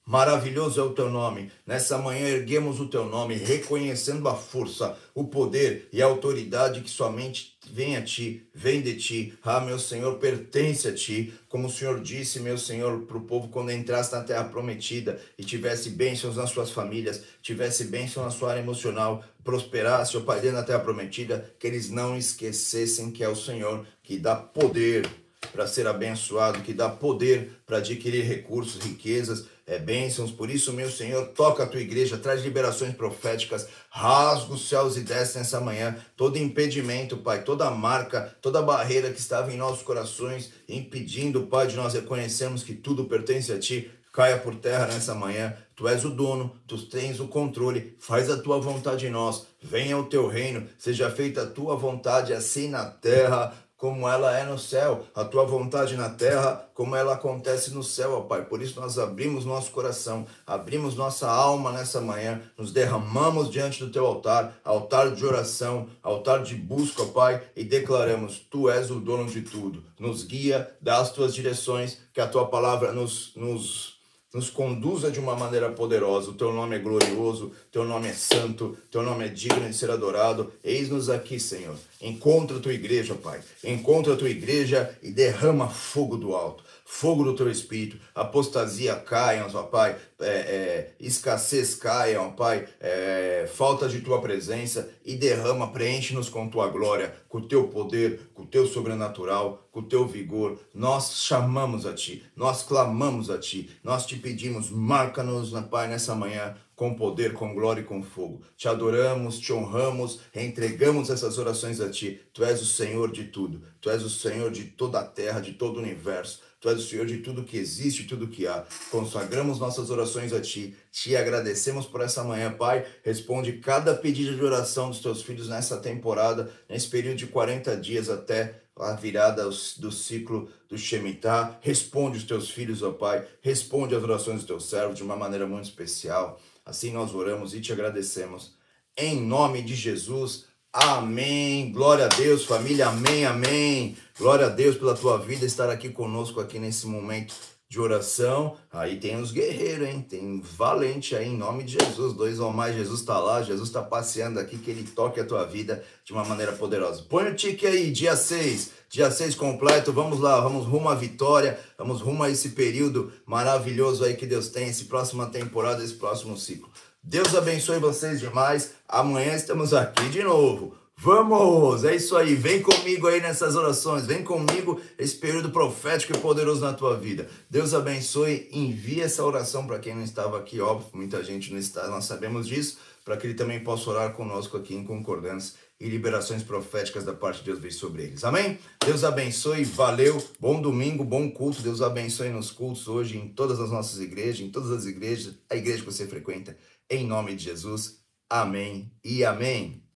Maravilhoso 0.08 0.80
é 0.80 0.84
o 0.84 0.90
teu 0.90 1.10
nome. 1.10 1.50
Nessa 1.66 1.98
manhã 1.98 2.28
erguemos 2.28 2.78
o 2.78 2.86
teu 2.86 3.06
nome, 3.06 3.34
reconhecendo 3.34 4.28
a 4.28 4.36
força, 4.36 4.96
o 5.12 5.24
poder 5.24 5.88
e 5.92 6.00
a 6.00 6.06
autoridade 6.06 6.80
que 6.80 6.88
somente 6.88 7.58
vem 7.68 7.96
a 7.96 8.02
ti, 8.02 8.48
vem 8.54 8.80
de 8.80 8.94
ti. 8.94 9.36
Ah, 9.42 9.58
meu 9.58 9.80
Senhor, 9.80 10.14
pertence 10.20 10.86
a 10.86 10.94
ti. 10.94 11.34
Como 11.48 11.66
o 11.66 11.70
Senhor 11.70 12.00
disse, 12.00 12.38
meu 12.38 12.56
Senhor, 12.56 13.00
para 13.00 13.16
o 13.16 13.22
povo 13.22 13.48
quando 13.48 13.72
entrasse 13.72 14.12
na 14.12 14.22
terra 14.22 14.44
prometida 14.44 15.20
e 15.36 15.42
tivesse 15.42 15.90
bênçãos 15.90 16.36
nas 16.36 16.50
suas 16.50 16.70
famílias, 16.70 17.24
tivesse 17.42 17.82
bênção 17.86 18.22
na 18.22 18.30
sua 18.30 18.50
área 18.50 18.60
emocional, 18.60 19.24
prosperasse, 19.42 20.16
ó 20.16 20.20
Pai, 20.20 20.38
dentro 20.40 20.58
da 20.58 20.62
terra 20.62 20.78
prometida, 20.78 21.52
que 21.58 21.66
eles 21.66 21.90
não 21.90 22.16
esquecessem 22.16 23.10
que 23.10 23.24
é 23.24 23.28
o 23.28 23.34
Senhor 23.34 23.84
que 24.04 24.16
dá 24.16 24.36
poder 24.36 25.04
para 25.52 25.66
ser 25.66 25.86
abençoado, 25.86 26.60
que 26.62 26.72
dá 26.72 26.88
poder 26.88 27.60
para 27.66 27.78
adquirir 27.78 28.24
recursos, 28.24 28.82
riquezas 28.82 29.46
é, 29.66 29.78
bênçãos. 29.78 30.30
Por 30.30 30.48
isso, 30.48 30.72
meu 30.72 30.90
Senhor, 30.90 31.28
toca 31.28 31.64
a 31.64 31.66
tua 31.66 31.80
igreja, 31.80 32.16
traz 32.16 32.42
liberações 32.42 32.94
proféticas, 32.94 33.66
rasga 33.90 34.52
os 34.52 34.68
céus 34.68 34.96
e 34.96 35.00
desce 35.00 35.38
nessa 35.38 35.60
manhã 35.60 35.96
todo 36.16 36.38
impedimento, 36.38 37.16
Pai, 37.16 37.42
toda 37.42 37.70
marca, 37.70 38.36
toda 38.40 38.62
barreira 38.62 39.10
que 39.10 39.18
estava 39.18 39.52
em 39.52 39.56
nossos 39.56 39.82
corações, 39.82 40.52
impedindo, 40.68 41.46
Pai, 41.46 41.66
de 41.66 41.76
nós 41.76 41.94
reconhecermos 41.94 42.62
que 42.62 42.74
tudo 42.74 43.06
pertence 43.06 43.52
a 43.52 43.58
Ti. 43.58 43.90
Caia 44.12 44.38
por 44.38 44.54
terra 44.54 44.86
nessa 44.86 45.14
manhã, 45.14 45.54
tu 45.74 45.86
és 45.86 46.02
o 46.02 46.08
dono, 46.08 46.56
tu 46.66 46.80
tens 46.86 47.20
o 47.20 47.28
controle, 47.28 47.94
faz 48.00 48.30
a 48.30 48.38
tua 48.38 48.58
vontade 48.58 49.06
em 49.06 49.10
nós, 49.10 49.46
venha 49.60 49.98
o 49.98 50.06
teu 50.06 50.26
reino, 50.26 50.66
seja 50.78 51.10
feita 51.10 51.42
a 51.42 51.46
tua 51.46 51.76
vontade, 51.76 52.32
assim 52.32 52.70
na 52.70 52.86
terra 52.86 53.52
como 53.76 54.08
ela 54.08 54.36
é 54.38 54.44
no 54.44 54.58
céu, 54.58 55.04
a 55.14 55.24
tua 55.24 55.44
vontade 55.44 55.96
na 55.96 56.08
terra, 56.08 56.68
como 56.72 56.96
ela 56.96 57.14
acontece 57.14 57.72
no 57.74 57.82
céu, 57.82 58.14
ó 58.14 58.20
Pai. 58.22 58.44
Por 58.44 58.62
isso 58.62 58.80
nós 58.80 58.98
abrimos 58.98 59.44
nosso 59.44 59.70
coração, 59.70 60.26
abrimos 60.46 60.94
nossa 60.94 61.28
alma 61.28 61.72
nessa 61.72 62.00
manhã, 62.00 62.40
nos 62.56 62.72
derramamos 62.72 63.50
diante 63.50 63.84
do 63.84 63.90
teu 63.90 64.06
altar, 64.06 64.56
altar 64.64 65.10
de 65.10 65.24
oração, 65.24 65.88
altar 66.02 66.42
de 66.42 66.54
busca, 66.54 67.02
ó 67.02 67.06
Pai, 67.06 67.42
e 67.54 67.64
declaramos: 67.64 68.38
Tu 68.50 68.70
és 68.70 68.90
o 68.90 68.98
dono 68.98 69.26
de 69.26 69.42
tudo. 69.42 69.84
Nos 69.98 70.24
guia, 70.24 70.70
dá 70.80 70.98
as 70.98 71.12
tuas 71.12 71.34
direções, 71.34 71.98
que 72.14 72.20
a 72.20 72.26
tua 72.26 72.46
palavra 72.46 72.92
nos, 72.92 73.32
nos 73.36 73.96
nos 74.36 74.50
conduza 74.50 75.10
de 75.10 75.18
uma 75.18 75.34
maneira 75.34 75.70
poderosa. 75.70 76.30
O 76.30 76.34
teu 76.34 76.52
nome 76.52 76.76
é 76.76 76.78
glorioso, 76.78 77.52
teu 77.72 77.86
nome 77.86 78.08
é 78.08 78.12
santo, 78.12 78.76
teu 78.90 79.02
nome 79.02 79.24
é 79.24 79.28
digno 79.28 79.66
de 79.66 79.74
ser 79.74 79.90
adorado. 79.90 80.52
Eis-nos 80.62 81.08
aqui, 81.08 81.40
Senhor. 81.40 81.74
Encontra 82.00 82.58
a 82.58 82.60
tua 82.60 82.72
igreja, 82.72 83.14
Pai. 83.14 83.40
Encontra 83.64 84.14
a 84.14 84.16
tua 84.16 84.28
igreja 84.28 84.96
e 85.02 85.10
derrama 85.10 85.68
fogo 85.68 86.16
do 86.16 86.34
alto. 86.34 86.62
Fogo 86.88 87.24
do 87.24 87.34
teu 87.34 87.50
espírito, 87.50 87.98
apostasia 88.14 88.94
caiam, 88.94 89.48
ó 89.52 89.62
Pai, 89.64 89.96
é, 90.20 90.28
é, 90.28 90.94
escassez 91.00 91.74
caiam, 91.74 92.28
ó 92.28 92.30
Pai, 92.30 92.64
é, 92.80 93.50
falta 93.52 93.88
de 93.88 94.00
tua 94.00 94.20
presença 94.22 94.88
e 95.04 95.16
derrama, 95.16 95.72
preenche-nos 95.72 96.28
com 96.28 96.48
tua 96.48 96.68
glória, 96.68 97.12
com 97.28 97.38
o 97.38 97.48
teu 97.48 97.66
poder, 97.66 98.30
com 98.32 98.44
o 98.44 98.46
teu 98.46 98.68
sobrenatural, 98.68 99.68
com 99.72 99.80
o 99.80 99.88
teu 99.88 100.06
vigor. 100.06 100.60
Nós 100.72 101.24
chamamos 101.24 101.84
a 101.86 101.92
Ti, 101.92 102.22
nós 102.36 102.62
clamamos 102.62 103.30
a 103.30 103.38
Ti, 103.38 103.68
nós 103.82 104.06
te 104.06 104.14
pedimos, 104.16 104.70
marca-nos, 104.70 105.50
Pai, 105.68 105.88
nessa 105.88 106.14
manhã, 106.14 106.54
com 106.76 106.94
poder, 106.94 107.32
com 107.32 107.54
glória 107.54 107.80
e 107.80 107.84
com 107.84 108.02
fogo. 108.02 108.42
Te 108.54 108.68
adoramos, 108.68 109.38
te 109.38 109.50
honramos, 109.52 110.20
entregamos 110.34 111.08
essas 111.08 111.38
orações 111.38 111.80
a 111.80 111.88
Ti. 111.90 112.20
Tu 112.34 112.44
és 112.44 112.60
o 112.60 112.66
Senhor 112.66 113.10
de 113.10 113.24
tudo, 113.24 113.62
Tu 113.80 113.88
és 113.88 114.02
o 114.02 114.10
Senhor 114.10 114.50
de 114.50 114.64
toda 114.64 115.00
a 115.00 115.04
terra, 115.04 115.40
de 115.40 115.54
todo 115.54 115.78
o 115.78 115.82
universo. 115.82 116.40
Tu 116.60 116.68
és 116.68 116.78
o 116.78 116.86
Senhor 116.86 117.06
de 117.06 117.18
tudo 117.18 117.44
que 117.44 117.56
existe, 117.56 118.04
tudo 118.04 118.28
que 118.28 118.46
há. 118.46 118.64
Consagramos 118.90 119.58
nossas 119.58 119.88
orações 119.88 120.32
a 120.32 120.40
Ti. 120.40 120.76
Te 120.92 121.16
agradecemos 121.16 121.86
por 121.86 122.02
essa 122.02 122.22
manhã, 122.22 122.52
Pai. 122.52 122.84
Responde 123.02 123.54
cada 123.54 123.94
pedido 123.94 124.36
de 124.36 124.44
oração 124.44 124.90
dos 124.90 125.00
Teus 125.00 125.22
filhos 125.22 125.48
nessa 125.48 125.78
temporada, 125.78 126.50
nesse 126.68 126.88
período 126.88 127.16
de 127.16 127.26
40 127.26 127.76
dias 127.76 128.10
até 128.10 128.62
a 128.78 128.92
virada 128.92 129.48
do 129.78 129.90
ciclo 129.90 130.50
do 130.68 130.76
Shemitah. 130.76 131.58
Responde 131.62 132.18
os 132.18 132.24
Teus 132.24 132.50
filhos, 132.50 132.82
ó 132.82 132.92
Pai. 132.92 133.26
Responde 133.40 133.94
as 133.94 134.02
orações 134.02 134.38
dos 134.38 134.46
Teus 134.46 134.68
servos 134.68 134.96
de 134.96 135.02
uma 135.02 135.16
maneira 135.16 135.46
muito 135.46 135.64
especial. 135.64 136.38
Assim 136.66 136.92
nós 136.92 137.14
oramos 137.14 137.54
e 137.54 137.60
te 137.60 137.72
agradecemos. 137.72 138.56
Em 138.96 139.20
nome 139.20 139.62
de 139.62 139.76
Jesus. 139.76 140.46
Amém. 140.72 141.70
Glória 141.70 142.06
a 142.06 142.08
Deus, 142.08 142.44
família. 142.44 142.88
Amém, 142.88 143.24
amém. 143.24 143.96
Glória 144.18 144.46
a 144.46 144.50
Deus 144.50 144.76
pela 144.76 144.96
tua 144.96 145.16
vida 145.16 145.46
estar 145.46 145.70
aqui 145.70 145.88
conosco 145.88 146.40
aqui 146.40 146.58
nesse 146.58 146.86
momento 146.86 147.34
de 147.68 147.80
oração. 147.80 148.56
Aí 148.72 148.98
tem 148.98 149.20
os 149.20 149.32
guerreiros, 149.32 149.88
hein? 149.88 150.00
Tem 150.08 150.40
valente 150.40 151.16
aí 151.16 151.28
em 151.28 151.36
nome 151.36 151.64
de 151.64 151.72
Jesus. 151.72 152.12
Dois 152.12 152.38
ou 152.38 152.52
mais, 152.52 152.76
Jesus 152.76 153.00
está 153.00 153.18
lá, 153.18 153.42
Jesus 153.42 153.68
está 153.68 153.82
passeando 153.82 154.38
aqui, 154.38 154.56
que 154.58 154.70
ele 154.70 154.84
toque 154.84 155.18
a 155.18 155.24
tua 155.24 155.44
vida 155.44 155.82
de 156.04 156.12
uma 156.12 156.24
maneira 156.24 156.52
poderosa. 156.52 157.02
Põe 157.08 157.28
o 157.30 157.34
tique 157.34 157.66
aí, 157.66 157.90
dia 157.90 158.16
6, 158.16 158.70
dia 158.88 159.10
6 159.10 159.34
completo. 159.34 159.92
Vamos 159.92 160.20
lá, 160.20 160.40
vamos 160.40 160.66
rumo 160.66 160.88
à 160.88 160.94
vitória, 160.94 161.58
vamos 161.76 162.00
rumo 162.00 162.22
a 162.22 162.30
esse 162.30 162.50
período 162.50 163.12
maravilhoso 163.26 164.04
aí 164.04 164.14
que 164.14 164.26
Deus 164.26 164.48
tem, 164.48 164.68
esse 164.68 164.84
próxima 164.84 165.26
temporada, 165.26 165.82
esse 165.82 165.94
próximo 165.94 166.36
ciclo. 166.36 166.70
Deus 167.02 167.34
abençoe 167.34 167.78
vocês 167.78 168.20
demais. 168.20 168.72
Amanhã 168.88 169.34
estamos 169.34 169.72
aqui 169.72 170.08
de 170.08 170.22
novo. 170.22 170.85
Vamos! 170.98 171.84
É 171.84 171.94
isso 171.94 172.16
aí. 172.16 172.34
Vem 172.34 172.62
comigo 172.62 173.06
aí 173.06 173.20
nessas 173.20 173.54
orações. 173.54 174.06
Vem 174.06 174.24
comigo 174.24 174.80
esse 174.98 175.14
período 175.14 175.50
profético 175.50 176.16
e 176.16 176.20
poderoso 176.20 176.62
na 176.62 176.72
tua 176.72 176.96
vida. 176.96 177.28
Deus 177.48 177.74
abençoe. 177.74 178.48
Envie 178.50 179.02
essa 179.02 179.22
oração 179.22 179.66
para 179.66 179.78
quem 179.78 179.94
não 179.94 180.02
estava 180.02 180.38
aqui, 180.38 180.60
óbvio. 180.60 180.90
Muita 180.94 181.22
gente 181.22 181.52
não 181.52 181.58
está, 181.58 181.86
nós 181.88 182.06
sabemos 182.06 182.48
disso. 182.48 182.78
Para 183.04 183.16
que 183.16 183.26
ele 183.26 183.34
também 183.34 183.62
possa 183.62 183.88
orar 183.88 184.14
conosco 184.14 184.56
aqui 184.56 184.74
em 184.74 184.82
concordância 184.82 185.54
e 185.78 185.88
liberações 185.88 186.42
proféticas 186.42 187.04
da 187.04 187.12
parte 187.12 187.38
de 187.38 187.44
Deus 187.44 187.60
vir 187.60 187.72
sobre 187.72 188.02
eles. 188.02 188.24
Amém? 188.24 188.58
Deus 188.84 189.04
abençoe, 189.04 189.62
valeu, 189.62 190.20
bom 190.40 190.60
domingo, 190.60 191.04
bom 191.04 191.30
culto. 191.30 191.62
Deus 191.62 191.82
abençoe 191.82 192.30
nos 192.30 192.50
cultos 192.50 192.88
hoje 192.88 193.16
em 193.16 193.28
todas 193.28 193.60
as 193.60 193.70
nossas 193.70 194.00
igrejas, 194.00 194.40
em 194.40 194.50
todas 194.50 194.72
as 194.72 194.86
igrejas, 194.86 195.34
a 195.48 195.54
igreja 195.54 195.84
que 195.84 195.92
você 195.92 196.06
frequenta. 196.06 196.56
Em 196.90 197.06
nome 197.06 197.36
de 197.36 197.44
Jesus, 197.44 198.00
amém 198.28 198.90
e 199.04 199.24
amém. 199.24 199.85